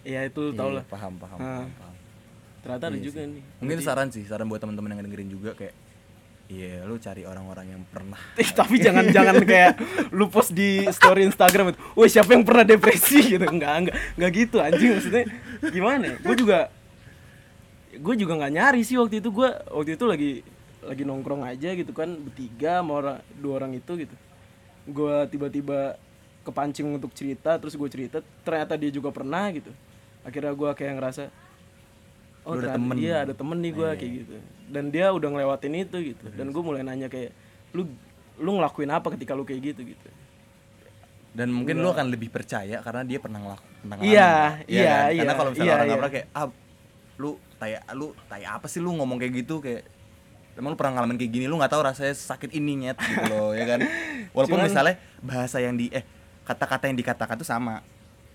[0.00, 0.84] ya itu tau Iya, lah.
[0.86, 1.44] paham paham, Ah.
[1.60, 1.94] paham, paham.
[2.64, 3.32] Ternyata ada Iya juga sih.
[3.32, 3.42] nih.
[3.62, 5.74] Mungkin itu saran sih, saran buat teman-teman yang dengerin juga kayak
[6.48, 8.16] Iya, lu cari orang-orang yang pernah.
[8.40, 9.76] Eh, tapi jangan jangan kayak
[10.16, 14.30] lu post di story Instagram itu, woi siapa yang pernah depresi gitu, enggak enggak enggak
[14.32, 15.24] gitu anjing maksudnya
[15.68, 16.16] gimana?
[16.24, 16.72] Gue juga
[17.92, 20.30] gue juga nggak nyari sih waktu itu gue waktu itu lagi
[20.86, 24.16] lagi nongkrong aja gitu kan bertiga sama orang dua orang itu gitu,
[24.88, 25.98] gue tiba-tiba
[26.48, 29.68] kepancing untuk cerita terus gue cerita ternyata dia juga pernah gitu,
[30.24, 31.28] akhirnya gue kayak ngerasa
[32.48, 32.96] oh Lu ada temen.
[32.96, 33.94] iya ada temen nih gue Iya.
[33.94, 34.32] kayak gitu
[34.68, 37.30] dan dia udah ngelewatin itu gitu dan gue mulai nanya kayak
[37.70, 37.84] lu
[38.36, 40.08] lu ngelakuin apa ketika lu kayak gitu gitu
[41.28, 44.50] Dan mungkin lu akan lebih percaya karena dia pernah ngelaku pernah Iya, kan?
[44.66, 45.06] iya, kan?
[45.06, 45.94] iya, Karena kalau misalnya iya, orang iya.
[45.94, 46.46] pernah kayak ah
[47.16, 49.82] lu kayak lu kayak apa sih lu ngomong kayak gitu kayak
[50.54, 53.54] Emang lu pernah ngalamin kayak gini, lu nggak tahu rasanya sakit ini nyet gitu loh,
[53.54, 53.78] ya kan?
[54.34, 56.02] Walaupun Cuman- misalnya bahasa yang di eh
[56.42, 57.78] kata-kata yang dikatakan tuh sama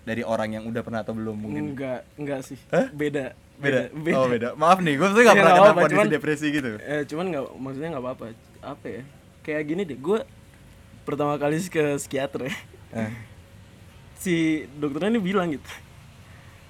[0.00, 1.60] dari orang yang udah pernah atau belum mungkin.
[1.70, 2.88] enggak enggak sih Hah?
[2.88, 3.80] beda Beda.
[4.18, 4.48] Oh, beda.
[4.58, 6.68] Maaf nih, gue tuh gak pernah nggak kena apa-apa, kondisi cuman- depresi gitu.
[6.82, 8.24] eh, cuman nggak maksudnya nggak apa-apa.
[8.60, 9.02] Apa ya?
[9.46, 10.18] Kayak gini deh gue
[11.06, 12.54] pertama kali ke psikiater ya.
[12.94, 13.12] Eh.
[14.22, 15.70] si dokternya ini bilang gitu.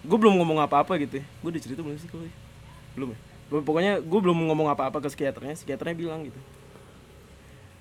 [0.05, 1.25] Gue belum ngomong apa-apa gitu ya.
[1.41, 2.29] Gue udah cerita belum sih kalau
[2.95, 3.19] belum ya?
[3.49, 5.57] Pokoknya gue belum ngomong apa-apa ke psikiaternya.
[5.57, 6.41] Psikiaternya bilang gitu.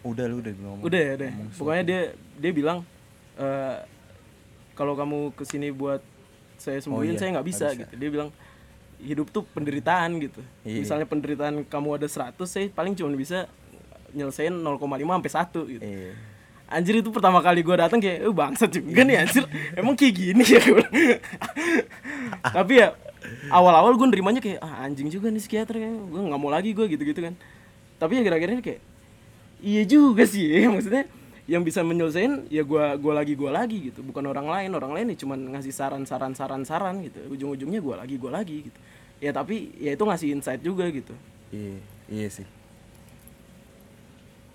[0.04, 0.84] Udah lu udah ngomong.
[0.84, 2.02] udah ya udah ngomong pokoknya dia
[2.36, 2.84] dia bilang
[3.40, 3.78] eh
[4.76, 6.04] kalau kamu ke sini buat
[6.60, 7.80] saya sembuhin iya, saya nggak bisa, bisa.
[7.88, 7.94] gitu.
[7.96, 8.30] Dia bilang
[9.04, 10.42] hidup tuh penderitaan gitu.
[10.64, 10.88] Iya.
[10.88, 13.46] misalnya penderitaan kamu ada 100 saya paling cuma bisa
[14.16, 15.84] nyelesain 0,5 sampai 1 gitu.
[15.84, 16.14] Iya.
[16.74, 19.46] anjir itu pertama kali gue datang kayak eh bangsat juga nih anjir.
[19.78, 20.62] Emang kayak gini ya?
[22.58, 22.98] Tapi ya
[23.54, 26.86] awal-awal gue nerimanya kayak ah anjing juga nih psikiater ya gue nggak mau lagi gue
[26.90, 27.38] gitu-gitu kan.
[28.02, 28.82] Tapi ya kira-kira kayak
[29.64, 31.06] iya juga sih ya maksudnya
[31.44, 35.06] yang bisa menyelesaikan ya gua gua lagi gua lagi gitu bukan orang lain orang lain
[35.12, 38.80] nih cuman ngasih saran saran saran saran gitu ujung-ujungnya gua lagi gua lagi gitu
[39.20, 41.12] ya tapi ya itu ngasih insight juga gitu
[41.50, 41.78] Iya,
[42.10, 42.48] iya sih.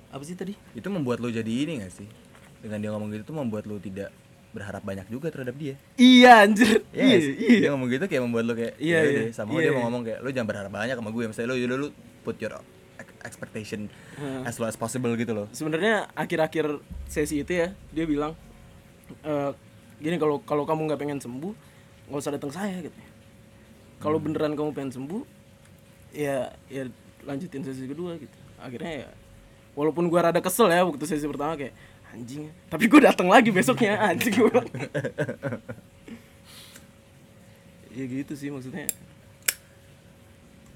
[0.09, 2.09] apa sih tadi Itu membuat lu jadi ini gak sih?
[2.59, 4.11] Dengan dia ngomong gitu tuh membuat lu tidak
[4.49, 5.77] berharap banyak juga terhadap dia.
[5.95, 9.19] iya anjir Iya, iya iya Dia ngomong gitu kayak membuat lu kayak Iya, "Ya iya.
[9.21, 9.77] deh, sama Iya, dia iya.
[9.77, 11.23] mau ngomong kayak lu jangan berharap banyak sama gue.
[11.23, 11.89] Misalnya lu yaudah lu
[12.25, 12.53] put your
[13.29, 14.43] expectation Hmm.
[14.43, 15.47] as low as possible gitu loh.
[15.53, 18.33] sebenarnya akhir-akhir sesi itu ya dia bilang
[19.21, 19.33] e,
[19.99, 21.53] gini kalau kalau kamu nggak pengen sembuh
[22.09, 22.97] nggak usah datang saya gitu
[23.99, 25.23] kalau beneran kamu pengen sembuh
[26.11, 26.89] ya ya
[27.23, 29.09] lanjutin sesi kedua gitu akhirnya ya
[29.75, 31.77] walaupun gua rada kesel ya waktu sesi pertama kayak
[32.09, 34.49] anjing tapi gue datang lagi besoknya anjing gue
[37.93, 38.89] ya gitu sih maksudnya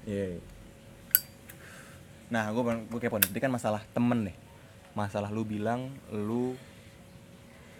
[0.03, 0.35] Iya.
[2.29, 3.29] Nah, gue gue kepo nih.
[3.33, 4.35] Kan masalah temen nih.
[4.93, 6.53] Masalah lu bilang lu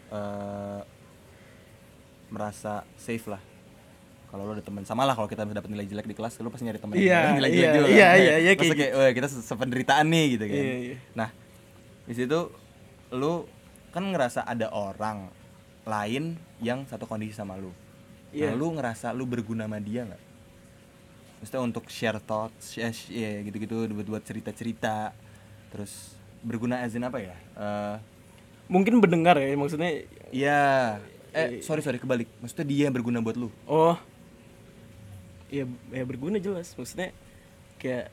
[0.10, 0.82] eh
[2.30, 3.42] merasa safe lah.
[4.30, 6.66] Kalau lu ada temen sama lah kalau kita dapat nilai jelek di kelas, lu pasti
[6.66, 7.88] nyari temen Iya, yang nilai iya, jelek juga.
[7.88, 8.18] iya, kan?
[8.18, 10.58] iya, iya, kayak kayak, "Wah, kita se- sependeritaan nih gitu kan.
[10.58, 10.96] Iya, iya.
[11.14, 11.30] Nah,
[12.10, 12.40] di situ
[13.14, 13.46] lu
[13.94, 15.30] kan ngerasa ada orang
[15.86, 17.70] lain yang satu kondisi sama lu.
[18.34, 18.50] Iya.
[18.50, 20.22] Nah, lu ngerasa lu berguna sama dia nggak?
[21.44, 25.12] Maksudnya untuk share thoughts, share, ya gitu-gitu, buat buat cerita-cerita,
[25.76, 27.36] terus berguna as in apa ya?
[27.36, 27.96] Eh,
[28.72, 31.04] mungkin mendengar ya maksudnya Iya.
[31.36, 32.32] Eh, sorry sorry kebalik.
[32.40, 33.52] Maksudnya dia yang berguna buat lu.
[33.68, 34.00] oh
[35.54, 37.14] ya ya berguna jelas maksudnya
[37.78, 38.10] kayak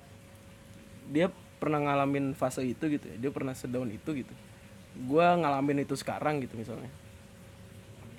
[1.08, 4.34] dia pernah ngalamin fase itu gitu ya dia pernah sedown itu gitu
[5.08, 6.92] gua ngalamin itu sekarang gitu misalnya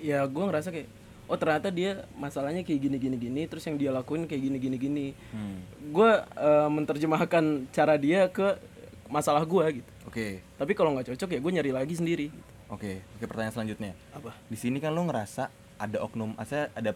[0.02, 0.90] ya gua ngerasa kayak
[1.32, 4.76] oh ternyata dia masalahnya kayak gini gini gini terus yang dia lakuin kayak gini gini
[4.76, 5.64] gini Hmm.
[5.88, 8.60] gua eh, menerjemahkan cara dia ke
[9.08, 10.44] masalah gua gitu Oke.
[10.54, 12.50] tapi kalau nggak cocok ya gue nyari lagi sendiri gitu.
[12.68, 13.00] Oke.
[13.16, 13.92] Oke, pertanyaan selanjutnya.
[14.12, 16.92] apa Di sini kan lu ngerasa ada oknum, maksudnya ada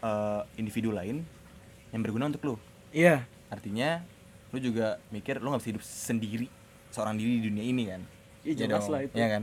[0.00, 1.22] eh, individu lain
[1.90, 2.54] yang berguna untuk lu.
[2.90, 4.02] iya Artinya
[4.50, 6.46] lu juga mikir lu nggak bisa hidup sendiri
[6.90, 8.02] seorang diri di dunia ini kan?
[8.42, 9.14] Iya, jelas lah itu.
[9.14, 9.42] Iya kan?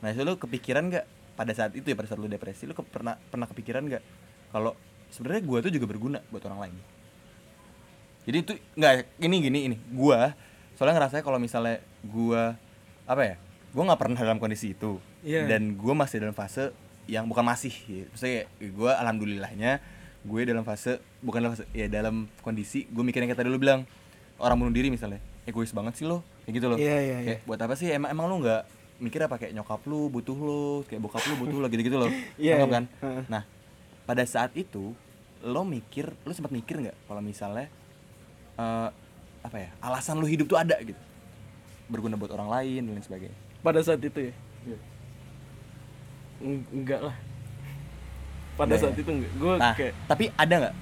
[0.00, 1.06] Nah itu lu kepikiran nggak
[1.42, 4.02] pada saat itu ya pada saat lu depresi lu ke- pernah pernah kepikiran nggak
[4.50, 4.78] kalau
[5.08, 6.76] sebenarnya gua tuh juga berguna buat orang lain.
[8.22, 10.38] Jadi itu nggak ini gini ini gua
[10.72, 12.54] soalnya ngerasanya kalau misalnya gua
[13.02, 13.34] apa ya
[13.70, 15.46] gua nggak pernah dalam kondisi itu Iya.
[15.48, 16.70] dan gua masih dalam fase
[17.04, 18.04] yang bukan masih ya.
[18.08, 19.82] maksudnya gua alhamdulillahnya
[20.22, 23.82] gue dalam fase bukan dalam fase ya dalam kondisi gue mikirin kayak tadi lu bilang
[24.38, 27.58] orang bunuh diri misalnya egois banget sih lo kayak gitu loh Iya, iya, kayak buat
[27.58, 28.62] apa sih emang emang lu nggak
[29.02, 32.10] mikir apa kayak nyokap lu butuh lu kayak bokap lu butuh lo gitu gitu loh.
[32.38, 32.76] Iya, Nangkep iya.
[32.78, 32.84] kan?
[33.26, 33.42] Nah
[34.06, 34.94] pada saat itu
[35.42, 37.66] lo mikir lo sempat mikir nggak kalau misalnya
[38.56, 38.88] eh,
[39.42, 40.98] apa ya alasan lu hidup tuh ada gitu?
[41.90, 43.36] Berguna buat orang lain dan lain sebagainya.
[43.60, 44.34] Pada saat itu ya?
[46.42, 47.16] Eng- enggak lah.
[48.54, 49.02] Pada Enggak saat ya?
[49.02, 50.74] itu enggak gue nah kayak tapi ada nggak?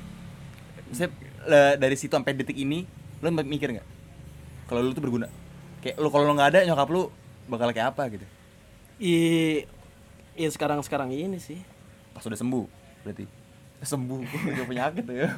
[1.41, 2.85] Le- dari situ sampai detik ini
[3.25, 3.89] lo mikir nggak?
[4.69, 5.27] Kalau lu tuh berguna.
[5.81, 7.09] Kayak lu kalau lu nggak ada nyokap lu
[7.51, 8.27] bakal kayak apa gitu?
[9.03, 9.15] I
[10.39, 11.59] ya sekarang sekarang ini sih.
[12.15, 12.65] Pas udah sembuh
[13.03, 13.27] berarti?
[13.81, 14.21] Sembuh.
[14.53, 15.33] Udah penyakit ya?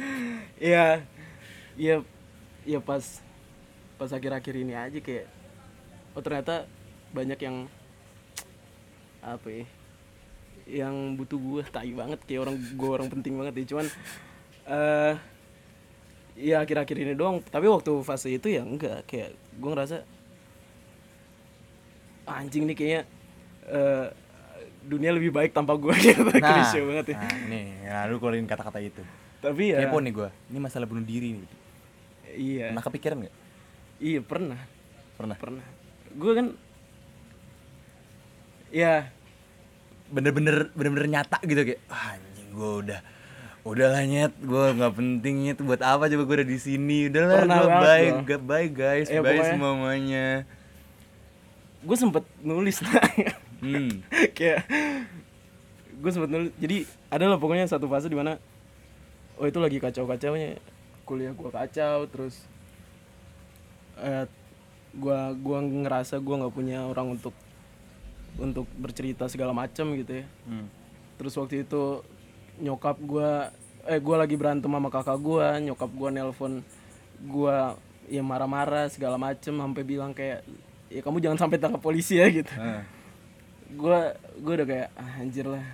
[0.72, 0.86] Iya
[1.76, 1.96] Iya
[2.64, 3.20] Ya pas
[4.00, 5.28] Pas akhir-akhir ini aja kayak
[6.16, 6.64] Oh ternyata
[7.12, 7.68] Banyak yang
[9.20, 9.64] Apa ya
[10.64, 13.64] Yang butuh gue Tai banget Kayak orang Gue orang penting banget ya.
[13.76, 13.86] Cuman
[14.72, 15.14] eh
[16.32, 17.44] Ya akhir-akhir ini doang.
[17.44, 19.04] Tapi waktu fase itu ya enggak.
[19.04, 20.00] Kayak gue ngerasa
[22.24, 23.02] Anjing nih kayaknya
[23.64, 24.06] eh
[24.82, 26.22] dunia lebih baik tanpa gue gitu.
[26.26, 27.16] Klise banget ya.
[27.16, 29.02] nah nih nah, lu keluarin kata-kata itu.
[29.38, 31.48] Tapi ya kepo nih gue ini masalah bunuh diri nih.
[32.32, 32.66] Iya.
[32.70, 33.34] Pernah kepikiran nggak?
[33.98, 34.60] Iya pernah.
[35.14, 35.36] Pernah?
[35.38, 35.66] Pernah.
[36.12, 36.46] Gue kan
[38.70, 39.10] ya.
[40.08, 43.00] Bener-bener bener-bener nyata gitu kayak "Ah, anjing gue udah
[43.62, 44.34] udah lah nyet.
[44.38, 45.58] Gue nggak penting nyet.
[45.58, 47.06] Buat apa coba gue udah di sini?
[47.08, 48.22] Udah lah Pernah gue banget bye gua.
[48.26, 49.06] Ga- bye guys.
[49.06, 50.26] Ya, pokoknya- semuanya
[51.82, 53.02] gue sempet nulis nah
[53.62, 53.92] hmm.
[54.36, 54.66] Kayak
[55.98, 56.50] gue sempet nulis.
[56.58, 58.38] Jadi ada lah pokoknya satu fase di mana
[59.38, 60.58] oh itu lagi kacau kacaunya
[61.02, 62.46] kuliah gue kacau terus
[63.98, 64.26] eh
[64.92, 67.32] gua gua ngerasa gua nggak punya orang untuk
[68.36, 70.26] untuk bercerita segala macam gitu ya.
[70.48, 70.68] Hmm.
[71.20, 72.00] terus waktu itu
[72.60, 73.52] nyokap gua
[73.88, 75.56] eh gua lagi berantem sama kakak gua.
[75.60, 76.60] Nyokap gua nelpon
[77.24, 77.76] gua
[78.10, 80.44] ya marah-marah segala macem sampai bilang kayak
[80.92, 82.84] ya kamu jangan sampai tangkap polisi ya gitu Ah.
[83.72, 85.64] gua gua udah kayak ah, anjir lah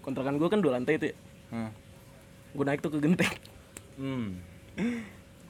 [0.00, 1.16] kontrakan gua kan dua lantai itu ya.
[1.48, 1.70] Hmm.
[2.50, 3.30] gua naik tuh ke genteng
[3.94, 4.38] Hmm.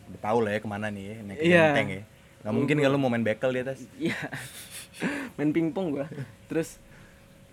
[0.07, 1.65] Udah tahu lah ya ke mana nih ya, naik ke Iya.
[1.67, 2.03] genteng ya.
[2.39, 3.85] Gak mungkin kalau mau main bekel di atas.
[3.95, 4.17] iya
[5.37, 6.07] main pingpong gua
[6.47, 6.77] terus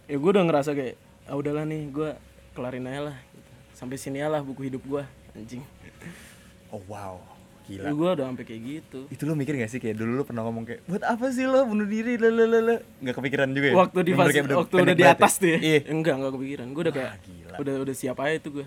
[0.05, 2.15] ya gua udah ngerasa kayak ah udahlah nih gua
[2.51, 3.51] kelarin aja lah gitu.
[3.73, 5.61] sampai sini lah buku hidup gua anjing
[6.69, 7.19] Oh wow,
[7.65, 7.89] gila.
[7.91, 10.63] Gua udah sampai kayak gitu Itu lu mikir gak sih kayak dulu lu pernah ngomong
[10.63, 13.75] kayak buat apa sih lo bunuh diri lalalala Gak kepikiran juga ya?
[13.75, 15.79] waktu di fase udah waktu udah pendek di atas tuh ya Iya.
[15.87, 17.55] enggak enggak kepikiran gue udah kayak gila.
[17.57, 18.65] udah udah siap aja itu gue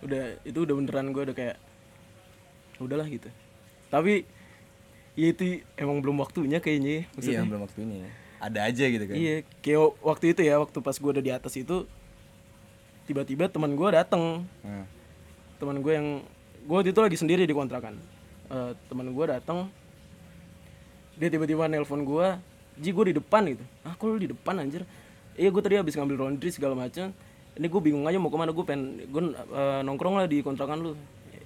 [0.00, 1.56] udah itu udah beneran gue udah kayak
[2.78, 3.28] udahlah gitu
[3.86, 4.24] tapi
[5.12, 5.44] ya itu
[5.74, 8.10] emang belum waktunya kayaknya ya, Iya maksudnya belum waktunya ya.
[8.40, 9.14] Ada aja gitu kan.
[9.14, 11.84] iya kayak waktu itu ya waktu pas gue udah di atas itu
[13.02, 14.86] tiba-tiba teman gue datang Hmm.
[15.56, 16.08] teman gue yang
[16.64, 17.96] gue waktu itu lagi sendiri di kontrakan.
[18.50, 19.70] Eh, teman gue datang
[21.20, 22.28] dia tiba-tiba nelpon gue
[22.80, 23.64] Ji gue di depan gitu.
[23.84, 24.88] Ah kok lu di depan anjir?
[25.36, 27.12] Iya gue tadi habis ngambil laundry segala macam
[27.58, 30.80] ini gue bingung aja mau ke mana gue pengen gue eh, nongkrong lah di kontrakan
[30.80, 30.92] lu.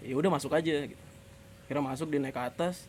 [0.05, 1.05] Ya udah masuk aja gitu.
[1.67, 2.87] Kira masuk dia naik ke atas.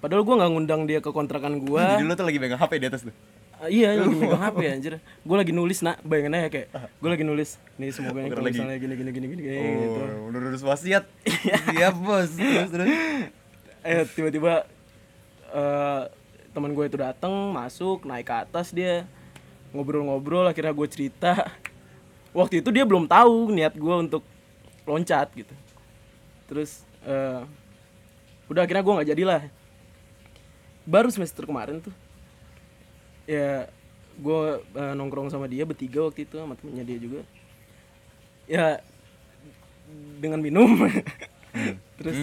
[0.00, 2.86] Padahal gue nggak ngundang dia ke kontrakan gue Jadi lu tuh lagi megang HP di
[2.88, 3.14] atas tuh.
[3.62, 4.94] Ah, iya lagi megang HP anjir.
[5.22, 6.02] Gue lagi nulis nak.
[6.02, 7.62] Bayangin aja kayak gue lagi nulis.
[7.78, 10.00] Nih semoga yang kalau misalnya gini gini gini gini, gini gitu.
[10.02, 11.06] Oh, udah nulis wasiat.
[11.70, 12.34] Siap, Bos.
[12.34, 12.90] Terus terus.
[13.86, 14.66] eh tiba-tiba
[15.54, 16.02] eh
[16.50, 19.06] teman gue itu datang masuk naik ke atas dia.
[19.70, 21.46] Ngobrol-ngobrol akhirnya gue cerita.
[22.34, 24.26] Waktu itu dia belum tahu niat gue untuk
[24.90, 25.54] loncat gitu.
[26.50, 27.46] Terus eh
[28.50, 29.42] udah akhirnya gue nggak jadilah.
[30.82, 31.94] Baru semester kemarin tuh
[33.24, 33.66] ya
[34.14, 34.40] gue
[34.72, 37.20] eh, nongkrong sama dia bertiga waktu itu sama temennya dia juga
[38.44, 38.66] ya
[40.18, 40.68] dengan minum
[41.98, 42.16] terus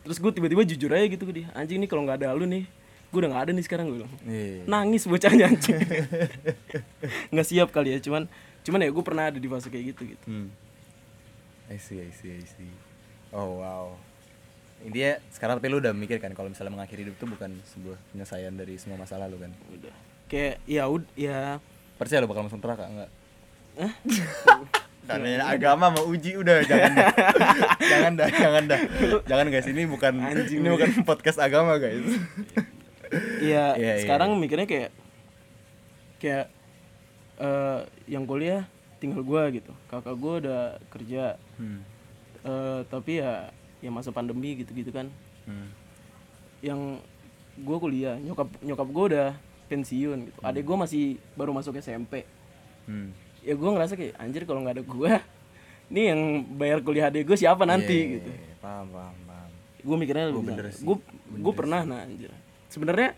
[0.00, 2.64] terus gue tiba-tiba jujur aja gitu ke dia anjing nih kalau nggak ada lu nih
[3.10, 4.62] gue udah nggak ada nih sekarang gue bilang Iya.
[4.64, 5.76] nangis bocahnya anjing
[7.32, 8.24] nggak siap kali ya cuman
[8.60, 10.48] cuman ya gue pernah ada di fase kayak gitu gitu Hmm.
[11.70, 12.66] I see, I see, I see.
[13.30, 13.94] Oh wow.
[14.80, 18.54] Intinya sekarang tapi lu udah mikir kan kalau misalnya mengakhiri hidup itu bukan sebuah penyelesaian
[18.56, 19.52] dari semua masalah lu kan.
[19.72, 19.94] udah
[20.30, 21.58] kayak ya ud ya
[22.00, 23.10] Percaya lu bakal masuk neraka enggak?
[25.10, 27.12] Dan agama mau uji udah jangan dah.
[27.92, 28.80] jangan dah, jangan dah.
[29.26, 30.12] Jangan guys, ini bukan
[30.48, 32.00] ini bukan podcast agama guys.
[33.42, 34.94] Iya, iya, sekarang mikirnya kayak
[36.22, 36.46] kayak
[37.42, 38.70] eh yang kuliah
[39.02, 39.74] tinggal gua gitu.
[39.90, 40.62] Kakak gua udah
[40.94, 41.34] kerja.
[41.58, 41.82] Hmm.
[42.46, 45.08] eh tapi ya ya masa pandemi gitu-gitu kan.
[45.44, 45.68] Hmm.
[46.60, 46.80] Yang
[47.58, 49.28] gua kuliah, nyokap nyokap gua udah
[49.66, 50.38] pensiun gitu.
[50.40, 52.24] Adek gua masih baru masuk SMP.
[52.84, 53.12] Hmm.
[53.40, 55.12] Ya gua ngerasa kayak anjir kalau nggak ada gua
[55.88, 56.20] nih yang
[56.54, 58.30] bayar kuliah adek gua siapa nanti Iya, gitu.
[58.30, 59.50] iya, Paham, paham, paham.
[59.80, 60.24] gue mikirnya
[60.70, 60.96] sih, gue
[61.40, 62.28] gue pernah nah anjir
[62.68, 63.16] sebenarnya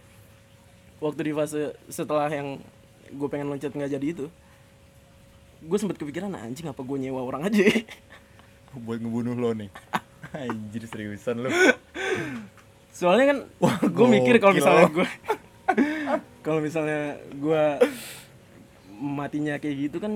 [0.96, 2.62] waktu di fase setelah yang
[3.11, 4.27] gue pengen loncat nggak jadi itu
[5.61, 7.83] gue sempet kepikiran nah, anjing apa gue nyewa orang aja ya?"
[8.87, 9.68] Buat ngebunuh lo nih.
[10.32, 11.50] Anjir seriusan lu.
[12.90, 15.06] soalnya kan Wah, gue mikir kalau misalnya gue
[16.44, 17.62] kalau misalnya gue
[18.94, 20.12] matinya kayak gitu kan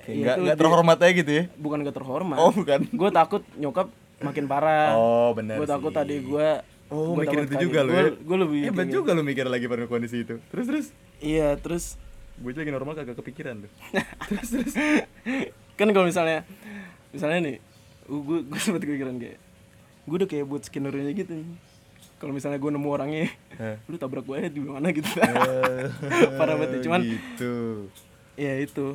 [0.00, 1.44] Kayak ya enggak itu enggak di- terhormat aja gitu ya.
[1.56, 2.80] bukan gak terhormat Oh, bukan.
[2.84, 6.50] gue takut nyokap makin parah Oh, benar gue takut adik gue
[6.88, 8.04] Oh, mikirin itu juga gue, ya.
[8.12, 10.36] gue lebih Hebat kayak- juga lu mikir lagi pada kondisi itu.
[10.46, 10.86] Terus terus.
[11.18, 11.96] iya terus
[12.34, 13.70] Gue lagi normal kagak kepikiran tuh.
[14.28, 14.74] terus terus
[15.72, 16.44] kan kalau misalnya
[17.08, 17.56] misalnya nih
[18.06, 19.38] gue gue sempet kepikiran kayak
[20.02, 21.32] gue udah kayak buat skenario nya gitu.
[21.34, 21.46] Nih
[22.18, 23.26] kalau misalnya gue nemu orangnya
[23.58, 23.82] Hah?
[23.90, 25.10] lu tabrak gue di mana gitu.
[25.18, 25.90] Eh,
[26.38, 26.82] parah banget ya.
[26.86, 27.54] cuman gitu.
[28.38, 28.86] ya itu.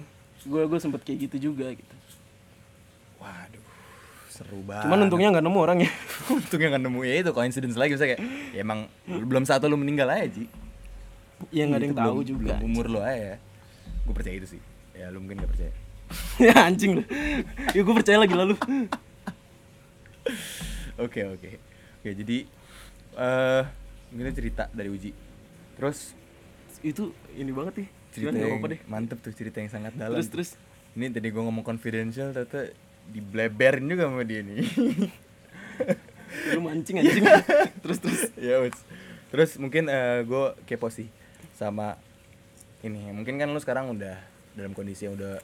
[0.47, 1.95] Gue gue sempet kayak gitu juga gitu.
[3.19, 3.63] Waduh.
[4.31, 4.85] Seru banget.
[4.87, 5.91] cuman untungnya nggak nemu orangnya
[6.39, 6.99] untungnya nggak nemu.
[7.03, 7.99] Ya itu coincidence lagi.
[7.99, 8.21] Misalnya kayak
[8.55, 10.47] ya emang belum satu lu meninggal aja Ji.
[11.51, 13.35] Ya nggak ada yang tahu belum- juga belum umur lo aja
[14.07, 14.61] gue percaya itu sih.
[14.95, 15.71] Ya lu mungkin gak percaya
[16.47, 17.03] ya anjing lu.
[17.75, 18.55] Ya gue percaya lagi lalu
[20.97, 21.49] oke oke.
[22.01, 22.37] Oke jadi
[23.17, 23.63] eh
[24.13, 25.11] mungkin cerita dari Uji?
[25.77, 26.13] Terus
[26.81, 27.89] itu ini banget nih.
[28.13, 28.81] Cerita Cuman yang apa-apa deh.
[28.89, 30.17] mantep tuh cerita yang sangat dalam.
[30.17, 30.49] Terus terus.
[30.97, 32.73] Ini tadi gue ngomong confidential ternyata
[33.07, 34.65] dibleberin juga sama dia nih.
[36.57, 37.23] Lu mancing anjing.
[37.85, 38.21] Terus terus.
[38.35, 38.75] Ya wes.
[39.27, 39.91] terus mungkin
[40.23, 41.11] gue kepo sih
[41.53, 41.99] sama
[42.79, 43.11] ini.
[43.11, 44.15] Mungkin kan lu sekarang udah
[44.55, 45.43] dalam kondisi yang udah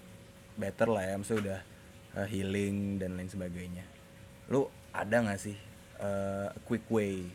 [0.58, 1.60] better lah ya maksudnya udah
[2.22, 3.86] uh, healing dan lain sebagainya.
[4.50, 5.58] Lu ada nggak sih
[6.00, 7.26] uh, quick way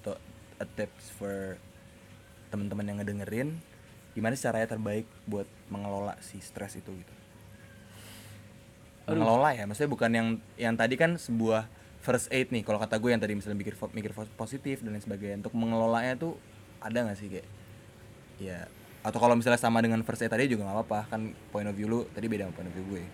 [0.00, 0.14] atau
[0.62, 1.58] a tips for
[2.48, 3.60] teman-teman yang ngedengerin
[4.16, 7.14] gimana sih caranya terbaik buat mengelola si stres itu gitu?
[9.08, 11.70] Mengelola ya maksudnya bukan yang yang tadi kan sebuah
[12.02, 15.44] first aid nih kalau kata gue yang tadi misalnya mikir mikir positif dan lain sebagainya
[15.46, 16.38] untuk mengelolanya tuh
[16.78, 17.48] ada nggak sih kayak
[18.38, 18.70] ya
[19.02, 21.86] atau kalau misalnya sama dengan first aid tadi juga nggak apa-apa kan point of view
[21.86, 23.04] lu tadi beda sama point of view gue.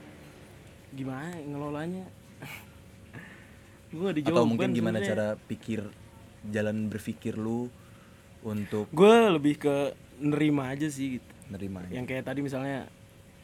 [0.94, 2.04] Gimana ngelolanya?
[3.94, 5.86] Gue dijawab atau mungkin gimana cara pikir
[6.50, 7.70] jalan berpikir lu
[8.42, 11.30] untuk gue lebih ke nerima aja sih gitu.
[11.46, 12.90] Nerima yang kayak tadi misalnya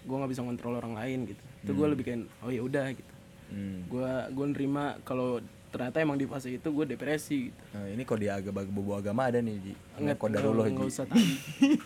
[0.02, 1.42] gue nggak bisa ngontrol orang lain gitu.
[1.62, 3.14] Itu gue lebih kayak oh ya udah gitu.
[3.50, 3.82] Hmm.
[3.90, 8.18] gue gue nerima kalau ternyata emang di fase itu gue depresi gitu Nah, ini kok
[8.18, 10.42] di agama bobo agama ada nih Ji nggak nggak
[10.76, 11.06] Ji usah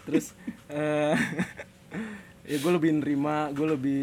[0.02, 0.26] terus
[0.66, 1.14] eh
[2.50, 4.02] ya gue lebih nerima gue lebih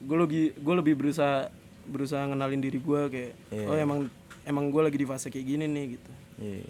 [0.00, 1.50] gue lebih gue lebih berusaha
[1.86, 3.66] berusaha ngenalin diri gue kayak Iya.
[3.66, 3.98] oh emang
[4.42, 6.66] emang gue lagi di fase kayak gini nih gitu Iya.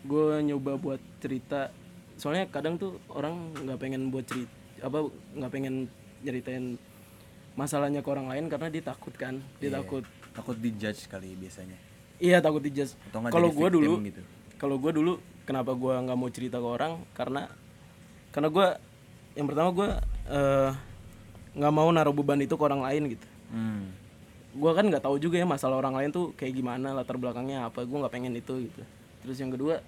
[0.00, 1.72] gue nyoba buat cerita
[2.14, 5.74] soalnya kadang tuh orang nggak pengen buat cerita apa nggak pengen
[6.20, 6.78] nyeritain
[7.54, 9.82] masalahnya ke orang lain karena dia takut kan dia Iya.
[9.82, 10.04] takut
[10.38, 11.74] takut dijudge kali biasanya
[12.18, 14.22] iya takut dijudge kalau gue dulu gitu.
[14.54, 15.12] kalau gue dulu
[15.42, 17.50] kenapa gue nggak mau cerita ke orang karena
[18.30, 18.66] karena gue
[19.34, 19.88] yang pertama gue
[20.30, 20.70] eh,
[21.58, 23.84] nggak mau naruh beban itu ke orang lain gitu hmm.
[24.54, 27.82] gue kan nggak tahu juga ya masalah orang lain tuh kayak gimana latar belakangnya apa
[27.82, 28.82] gue nggak pengen itu gitu
[29.24, 29.82] terus yang kedua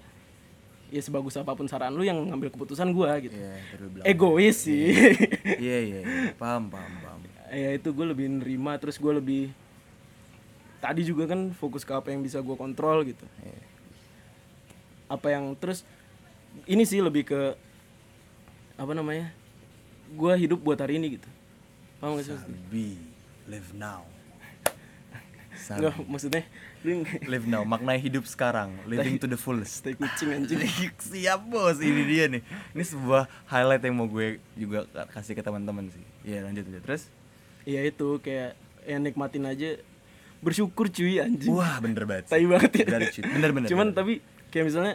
[0.90, 4.04] ya sebagus apa pun saran lu yang ngambil keputusan gue gitu Iya, lu bilang.
[4.10, 4.90] egois sih
[5.62, 6.34] Iya, iya, iya.
[6.34, 7.20] Paham, paham, paham.
[7.50, 9.54] ya itu gue lebih nerima terus gue lebih
[10.80, 13.60] tadi juga kan fokus ke apa yang bisa gue kontrol gitu Iya.
[15.06, 15.84] apa yang terus
[16.64, 17.40] ini sih lebih ke
[18.74, 19.30] apa namanya
[20.10, 21.28] gue hidup buat hari ini gitu
[22.00, 22.32] paham gak sih?
[22.32, 22.96] Sabi,
[23.44, 24.08] live now.
[25.68, 25.84] Sabi.
[25.84, 26.44] Nggak, maksudnya
[27.28, 29.84] Live now, maknai hidup sekarang, living to the fullest.
[29.84, 30.64] stay kucing anjing
[31.12, 32.40] Siap bos, ini dia nih.
[32.72, 36.00] Ini sebuah highlight yang mau gue juga kasih ke teman-teman sih.
[36.24, 36.80] Iya lanjut aja.
[36.80, 37.12] Terus?
[37.68, 38.56] Iya itu kayak
[38.88, 39.76] ya nikmatin aja
[40.40, 42.26] bersyukur cuy anjing Wah bener banget.
[42.26, 43.28] tai banget ya Gratitude.
[43.28, 43.68] Bener bener.
[43.68, 43.96] cuman bener.
[43.96, 44.12] tapi
[44.48, 44.94] kayak misalnya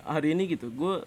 [0.00, 1.02] hari ini gitu gue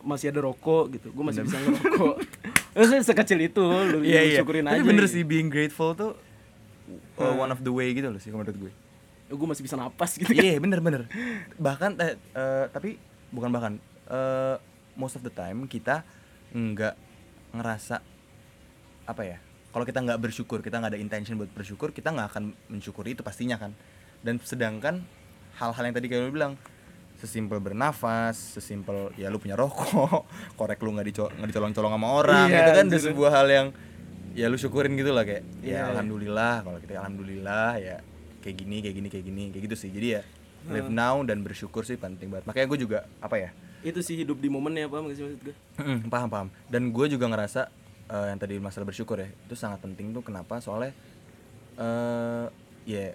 [0.00, 2.16] masih ada rokok gitu gue masih bisa ngerokok
[2.70, 4.38] Maksudnya sekecil itu lu, Iya lu iya.
[4.38, 5.14] syukurin Tapi aja bener gitu.
[5.16, 6.14] sih being grateful tuh
[7.16, 8.72] uh, one of the way gitu loh sih menurut gue.
[9.28, 11.02] gue masih bisa napas gitu kan Iya bener bener.
[11.56, 12.98] Bahkan eh, eh, tapi
[13.28, 13.72] bukan bahkan
[14.06, 14.56] eh,
[14.92, 16.02] most of the time kita
[16.50, 16.94] nggak
[17.52, 18.02] ngerasa
[19.04, 19.38] apa ya?
[19.70, 23.22] Kalau kita nggak bersyukur, kita nggak ada intention buat bersyukur, kita nggak akan mensyukuri itu
[23.22, 23.70] pastinya kan.
[24.18, 25.00] Dan sedangkan
[25.56, 26.58] hal-hal yang tadi kayak lu bilang
[27.16, 30.26] sesimpel bernafas, sesimpel ya lu punya rokok,
[30.58, 33.00] korek lu nggak dico- nggak dicolong-colong sama orang, Iya, itu kan udah anjir.
[33.06, 33.66] sebuah hal yang
[34.30, 35.82] ya lu syukurin gitu lah kayak Iya, ya iya.
[35.90, 37.96] alhamdulillah kalau kita alhamdulillah ya
[38.40, 40.22] kayak gini kayak gini kayak gini kayak gitu sih jadi ya
[40.66, 43.50] live now dan bersyukur sih penting banget makanya gue juga apa ya
[43.80, 45.54] itu sih hidup di momennya apa gak sih maksud gue
[46.06, 47.68] paham paham dan gue juga ngerasa
[48.10, 50.58] eh, yang tadi masalah bersyukur ya itu sangat penting tuh kenapa?
[50.58, 50.92] Soalnya
[51.80, 52.46] eh
[52.84, 53.14] ya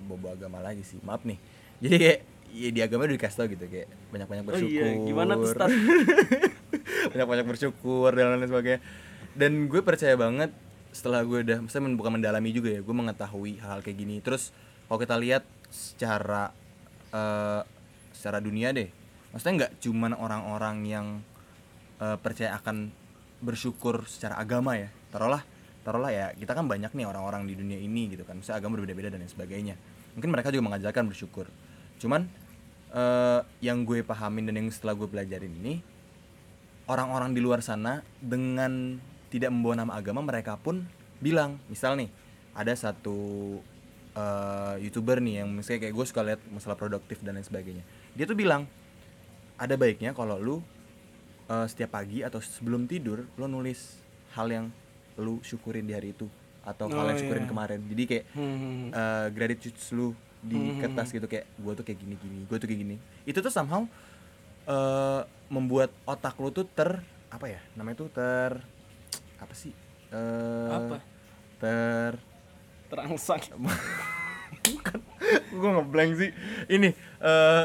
[0.00, 1.38] bobo agama lagi sih maaf nih.
[1.84, 2.18] Jadi kayak
[2.50, 4.82] ya di agama udah dikasih tau gitu kayak banyak banyak oh bersyukur.
[4.82, 5.70] iya gimana tuh start
[7.14, 8.80] banyak banyak bersyukur dan lain sebagainya.
[9.36, 10.50] Dan gue percaya banget
[10.90, 14.18] setelah gue udah men- bukan mendalami juga ya gue mengetahui hal-hal kayak gini.
[14.18, 14.50] Terus
[14.90, 16.50] kalau kita lihat secara
[17.14, 17.62] eh,
[18.10, 18.90] secara dunia deh
[19.30, 21.06] maksudnya nggak cuman orang-orang yang
[22.02, 22.90] eh, percaya akan
[23.40, 24.88] bersyukur secara agama ya.
[25.10, 25.42] Taruhlah
[25.80, 28.38] taruhlah ya kita kan banyak nih orang-orang di dunia ini gitu kan.
[28.38, 29.74] Misalnya agama berbeda-beda dan lain sebagainya.
[30.14, 31.48] Mungkin mereka juga mengajarkan bersyukur.
[31.98, 32.28] Cuman
[32.94, 35.80] eh, yang gue pahamin dan yang setelah gue pelajarin ini
[36.90, 38.98] orang-orang di luar sana dengan
[39.30, 40.82] tidak membawa nama agama mereka pun
[41.22, 42.10] bilang misal nih
[42.50, 43.58] ada satu
[44.14, 47.84] eh, youtuber nih yang misalnya kayak gue suka lihat masalah produktif dan lain sebagainya.
[48.18, 48.66] Dia tuh bilang
[49.60, 50.56] ada baiknya kalau lu
[51.50, 53.98] eh, setiap pagi atau sebelum tidur lu nulis
[54.32, 54.66] hal yang
[55.16, 56.30] lu syukurin di hari itu
[56.62, 57.50] atau hal Oh, yang syukurin iya.
[57.50, 57.80] kemarin.
[57.84, 58.88] Jadi kayak Hmm.
[58.88, 60.08] eh, gratitude lu
[60.40, 62.96] di kertas gitu kayak gue tuh kayak gini gini gue tuh kayak gini.
[63.24, 63.84] Itu tuh somehow
[64.62, 68.52] eh, membuat otak lu tuh ter apa ya namanya tuh ter
[69.36, 69.74] apa sih?
[70.10, 70.98] Eh, Apa?
[71.58, 72.12] ter
[72.86, 73.42] terangsang.
[75.50, 76.30] Gue ngeblank sih.
[76.66, 76.88] Ini
[77.20, 77.64] eh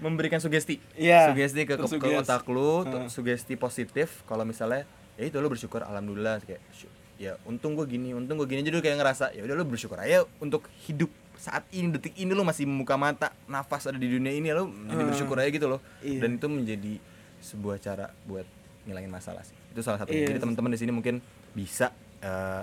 [0.00, 0.80] memberikan sugesti.
[0.94, 3.06] Iya, sugesti ke, ke, ke otak lu Heeh.
[3.06, 4.24] sugesti positif.
[4.24, 6.40] Kalau misalnya ya itu lu bersyukur alhamdulillah.
[6.40, 8.60] Kayak "Syuk- ya untung gue gini untung gue gini.
[8.60, 12.32] Jadi lu kayak ngerasa ya udah lu bersyukur aja untuk hidup saat ini detik ini
[12.32, 15.80] lu masih membuka mata nafas ada di dunia ini lu jadi bersyukur aja gitu loh.
[16.00, 16.20] Iya.
[16.20, 16.94] dan itu menjadi
[17.40, 18.44] sebuah cara buat
[18.84, 19.56] ngilangin masalah sih.
[19.68, 20.28] Itu salah satu Iya.
[20.28, 21.20] jadi teman-teman di sini mungkin
[21.52, 22.62] bisa eh,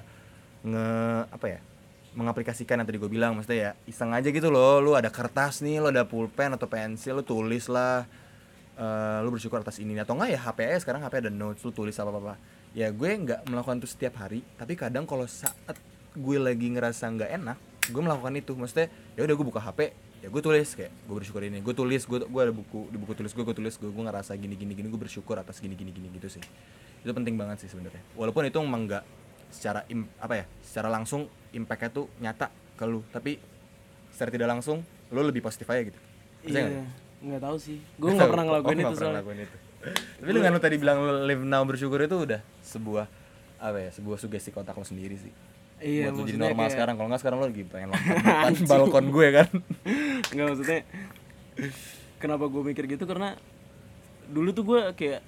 [0.61, 0.87] nge
[1.29, 1.59] apa ya
[2.17, 4.81] mengaplikasikan yang tadi gue bilang maksudnya ya iseng aja gitu loh.
[4.81, 8.09] Lu ada kertas nih lu ada pulpen atau pensil lu tulis lah.
[8.77, 9.93] Eh, lu bersyukur atas ini.
[10.01, 12.35] Atau enggak ya HP aja sekarang HP ada notes lu tulis apa apa
[12.73, 14.41] ya gue nggak melakukan itu setiap hari.
[14.57, 15.77] Tapi kadang kalau saat
[16.17, 17.57] gue lagi ngerasa nggak enak
[17.93, 18.57] gue melakukan itu.
[18.57, 19.79] Maksudnya ya udah gue buka HP
[20.25, 20.67] ya gue tulis.
[20.73, 21.61] Kayak gue bersyukur ini.
[21.61, 24.33] Gue tulis gue gue ada buku di buku tulis gue gue tulis gue gue ngerasa
[24.33, 26.43] gini gini gini gue bersyukur atas gini gini gini gitu sih.
[27.05, 28.01] Itu penting banget sih sebenarnya.
[28.17, 29.05] Walaupun itu emang nggak
[29.47, 33.39] secara im- apa ya secara langsung impactnya tuh nyata ke lu tapi
[34.09, 35.99] secara tidak langsung lu lebih positif aja gitu
[36.43, 36.83] iya
[37.17, 39.57] nggak tahu sih gue nggak pernah ngelakuin Oh, itu pernah ngelakuin itu.
[40.17, 43.05] Tapi dengan lu tadi bilang lu live now bersyukur itu udah sebuah
[43.57, 45.31] apa ya, sebuah sugesti kontak lo sendiri sih.
[45.79, 46.93] iya Buat jadi normal kayak- sekarang.
[46.93, 49.47] Kalau nggak sekarang lu lagi pengen lompat balkon gue kan.
[50.33, 50.79] nggak maksudnya
[52.17, 53.37] kenapa gue mikir gitu karena
[54.27, 55.21] dulu tuh gue kayak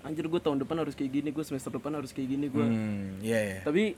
[0.00, 3.18] anjir gue tahun depan harus kayak gini gue semester depan harus kayak gini gue Hmm,
[3.20, 3.58] iya iya.
[3.62, 3.94] tapi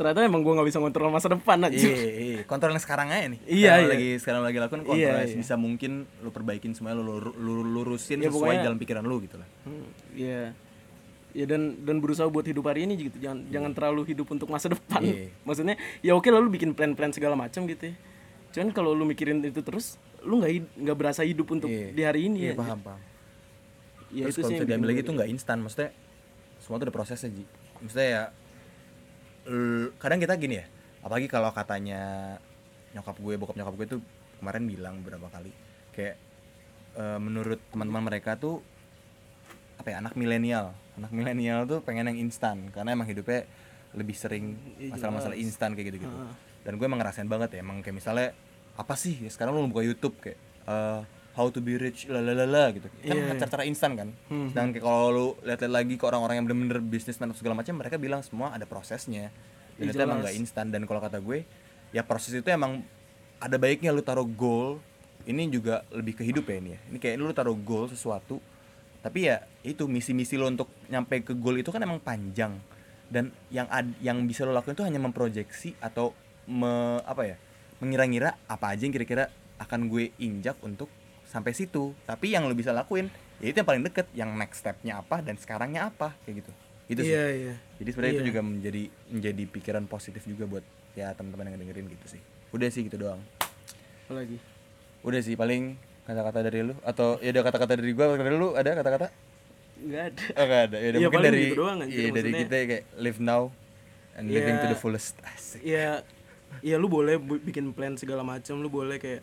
[0.00, 2.40] ternyata emang gue nggak bisa ngontrol masa depan aja Iya, iya.
[2.42, 3.40] Kontrol yang sekarang aja nih.
[3.42, 3.90] Iya, Sekarang iya.
[3.92, 5.36] lagi sekarang lagi lakukan kontrol Iya, iya.
[5.36, 9.20] bisa mungkin lu perbaikin semuanya lu, lu, lu lurusin Ya, sesuai pokoknya- dalam pikiran lu
[9.20, 9.48] gitu lah.
[9.62, 10.42] Hmm, Iya.
[11.30, 13.20] Ya dan dan berusaha buat hidup hari ini gitu.
[13.20, 14.98] Jangan jangan terlalu hidup untuk masa depan.
[14.98, 15.28] Iya.
[15.44, 17.94] Maksudnya ya oke lalu bikin plan-plan segala macam gitu ya.
[18.50, 21.92] Cuman kalau lu mikirin itu terus lu nggak nggak berasa hidup untuk Iya.
[21.92, 23.00] di hari ini Iya, ya paham paham
[24.10, 25.90] ya terus itu kalau sih bisa diambil lagi tuh nggak instan maksudnya
[26.58, 27.44] semua tuh ada prosesnya ji
[27.78, 28.22] maksudnya ya
[29.98, 30.66] kadang kita gini ya
[31.00, 32.36] apalagi kalau katanya
[32.94, 34.00] nyokap gue bokap nyokap gue tuh
[34.42, 35.52] kemarin bilang beberapa kali
[35.94, 36.16] kayak
[36.96, 38.62] eh, menurut teman-teman mereka tuh
[39.80, 40.76] apa ya anak milenial.
[41.00, 43.48] Anak milenial tuh pengen yang instan karena emang hidupnya
[43.96, 46.16] lebih sering Iya, masalah-masalah instan kayak gitu-gitu.
[46.60, 48.28] Dan gue emang ngerasain banget ya emang kayak misalnya
[48.76, 50.36] apa sih ya sekarang lu buka YouTube kayak
[50.68, 51.00] eh,
[51.34, 52.90] how to be rich lalalala gitu.
[52.90, 53.34] Kan Iya, iya.
[53.38, 54.08] cara-cara instan kan.
[54.26, 54.50] Hmm.
[54.50, 57.96] dan kayak kalau lu lihat-lihat lagi ke orang-orang yang bener-bener bisnisman atau segala macam mereka
[57.96, 59.30] bilang semua ada prosesnya.
[59.78, 60.66] Dan Iya, itu emang nggak instan.
[60.74, 61.46] Dan kalau kata gue
[61.94, 62.82] ya proses itu emang
[63.40, 64.82] ada baiknya lu taruh goal
[65.24, 66.80] ini juga lebih ke hidup ya ini ya.
[66.90, 68.42] Ini kayak lu taruh goal sesuatu
[69.00, 72.60] tapi ya itu misi-misi lo untuk nyampe ke goal itu kan emang panjang.
[73.10, 76.12] Dan yang ad, yang bisa lo lakuin itu hanya memproyeksi atau
[76.46, 77.36] me, apa ya
[77.80, 80.86] mengira-ngira apa aja yang kira-kira akan gue injak untuk
[81.30, 81.94] sampai situ.
[82.02, 83.06] Tapi yang lo bisa lakuin
[83.38, 86.52] ya itu yang paling deket yang next stepnya apa dan sekarangnya apa kayak gitu.
[86.90, 87.14] Itu sih.
[87.14, 87.54] Iya iya.
[87.78, 88.28] Jadi sebenarnya itu Iya.
[88.28, 92.20] juga menjadi menjadi pikiran positif juga buat ya teman-teman yang dengerin gitu sih.
[92.50, 93.22] Udah sih gitu doang.
[94.04, 94.36] Apa lagi?
[95.00, 98.74] Udah sih paling kata-kata dari lu atau ya ada kata-kata dari gua dari lu ada
[98.74, 99.06] kata-kata?
[99.80, 100.22] Nggak ada.
[100.34, 100.76] Oh ada.
[100.76, 103.42] Ya udah Iya, mungkin dari gitu doang, anjir, iya, dari kita kayak live now
[104.12, 104.72] and living to Iya.
[104.74, 105.14] the fullest.
[105.30, 105.62] Asik.
[105.62, 106.02] Ya
[106.60, 109.22] ya lu boleh bikin plan segala macam lu boleh kayak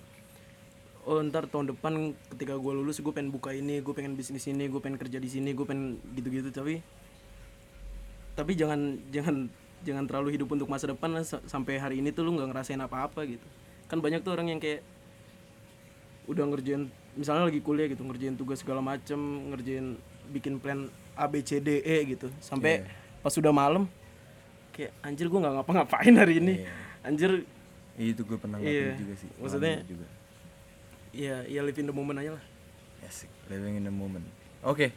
[1.08, 1.94] oh ntar tahun depan
[2.36, 5.30] ketika gue lulus gue pengen buka ini gue pengen bisnis ini gue pengen kerja di
[5.32, 6.84] sini gue pengen gitu-gitu tapi
[8.36, 9.48] tapi jangan jangan
[9.82, 12.78] jangan terlalu hidup untuk masa depan lah sa- sampai hari ini tuh lu nggak ngerasain
[12.78, 13.46] apa-apa gitu.
[13.88, 14.82] Kan banyak tuh orang yang kayak
[16.28, 19.18] udah ngerjain misalnya lagi kuliah gitu ngerjain tugas segala macem
[19.50, 19.96] ngerjain
[20.30, 20.86] bikin plan
[21.16, 22.28] A B C D E gitu.
[22.38, 22.84] Sampai
[23.24, 23.88] pas udah malam
[24.76, 26.54] kayak anjir gue nggak ngapa-ngapain hari ini.
[26.62, 26.74] Iya.
[27.02, 27.32] anjir.
[27.98, 28.68] Itu gue pernah Iya.
[28.94, 30.06] ngelakuin juga sih Maksudnya- juga
[31.18, 32.44] ya ya live in the moment aja lah.
[33.02, 34.30] Asik living in the moment.
[34.62, 34.94] Oke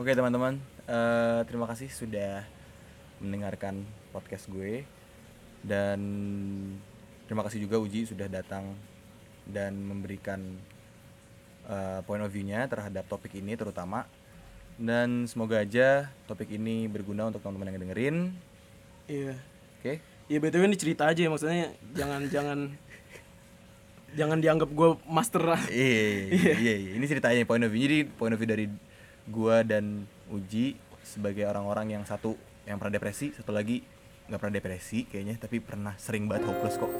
[0.00, 0.56] oke teman-teman.
[0.88, 2.48] Eh, terima kasih sudah
[3.20, 3.84] mendengarkan
[4.16, 4.88] podcast gue.
[5.60, 6.00] Dan
[7.28, 8.72] terima kasih juga Uji sudah datang
[9.44, 10.40] dan memberikan
[11.68, 14.08] eh, point of view-nya terhadap topik ini terutama.
[14.80, 18.16] Dan semoga aja topik ini berguna untuk teman-teman yang dengerin.
[19.04, 19.36] Iya.
[19.76, 20.00] Oke?
[20.30, 22.58] Ya btw ini cerita aja ya maksudnya jangan jangan
[24.14, 26.90] jangan dianggap gue master lah Iya, iya, iya, iya.
[26.98, 27.82] Ini ceritanya point of view.
[27.86, 28.66] Jadi point of view dari
[29.30, 33.82] gua dan Uji sebagai orang-orang yang satu yang pernah depresi, satu lagi
[34.30, 36.90] nggak pernah depresi kayaknya, tapi pernah sering banget hopeless kok.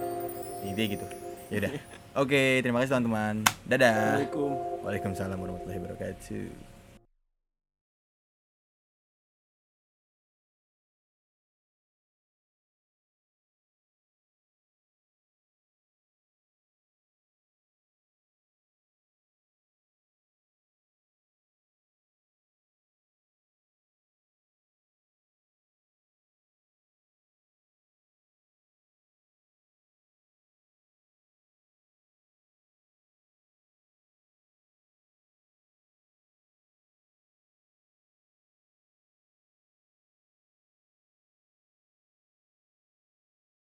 [0.67, 1.07] Ini dia gitu.
[1.51, 1.73] Ya udah.
[2.23, 3.47] Oke, terima kasih teman-teman.
[3.67, 4.27] Dadah.
[4.83, 6.70] Waalaikumsalam warahmatullahi wabarakatuh.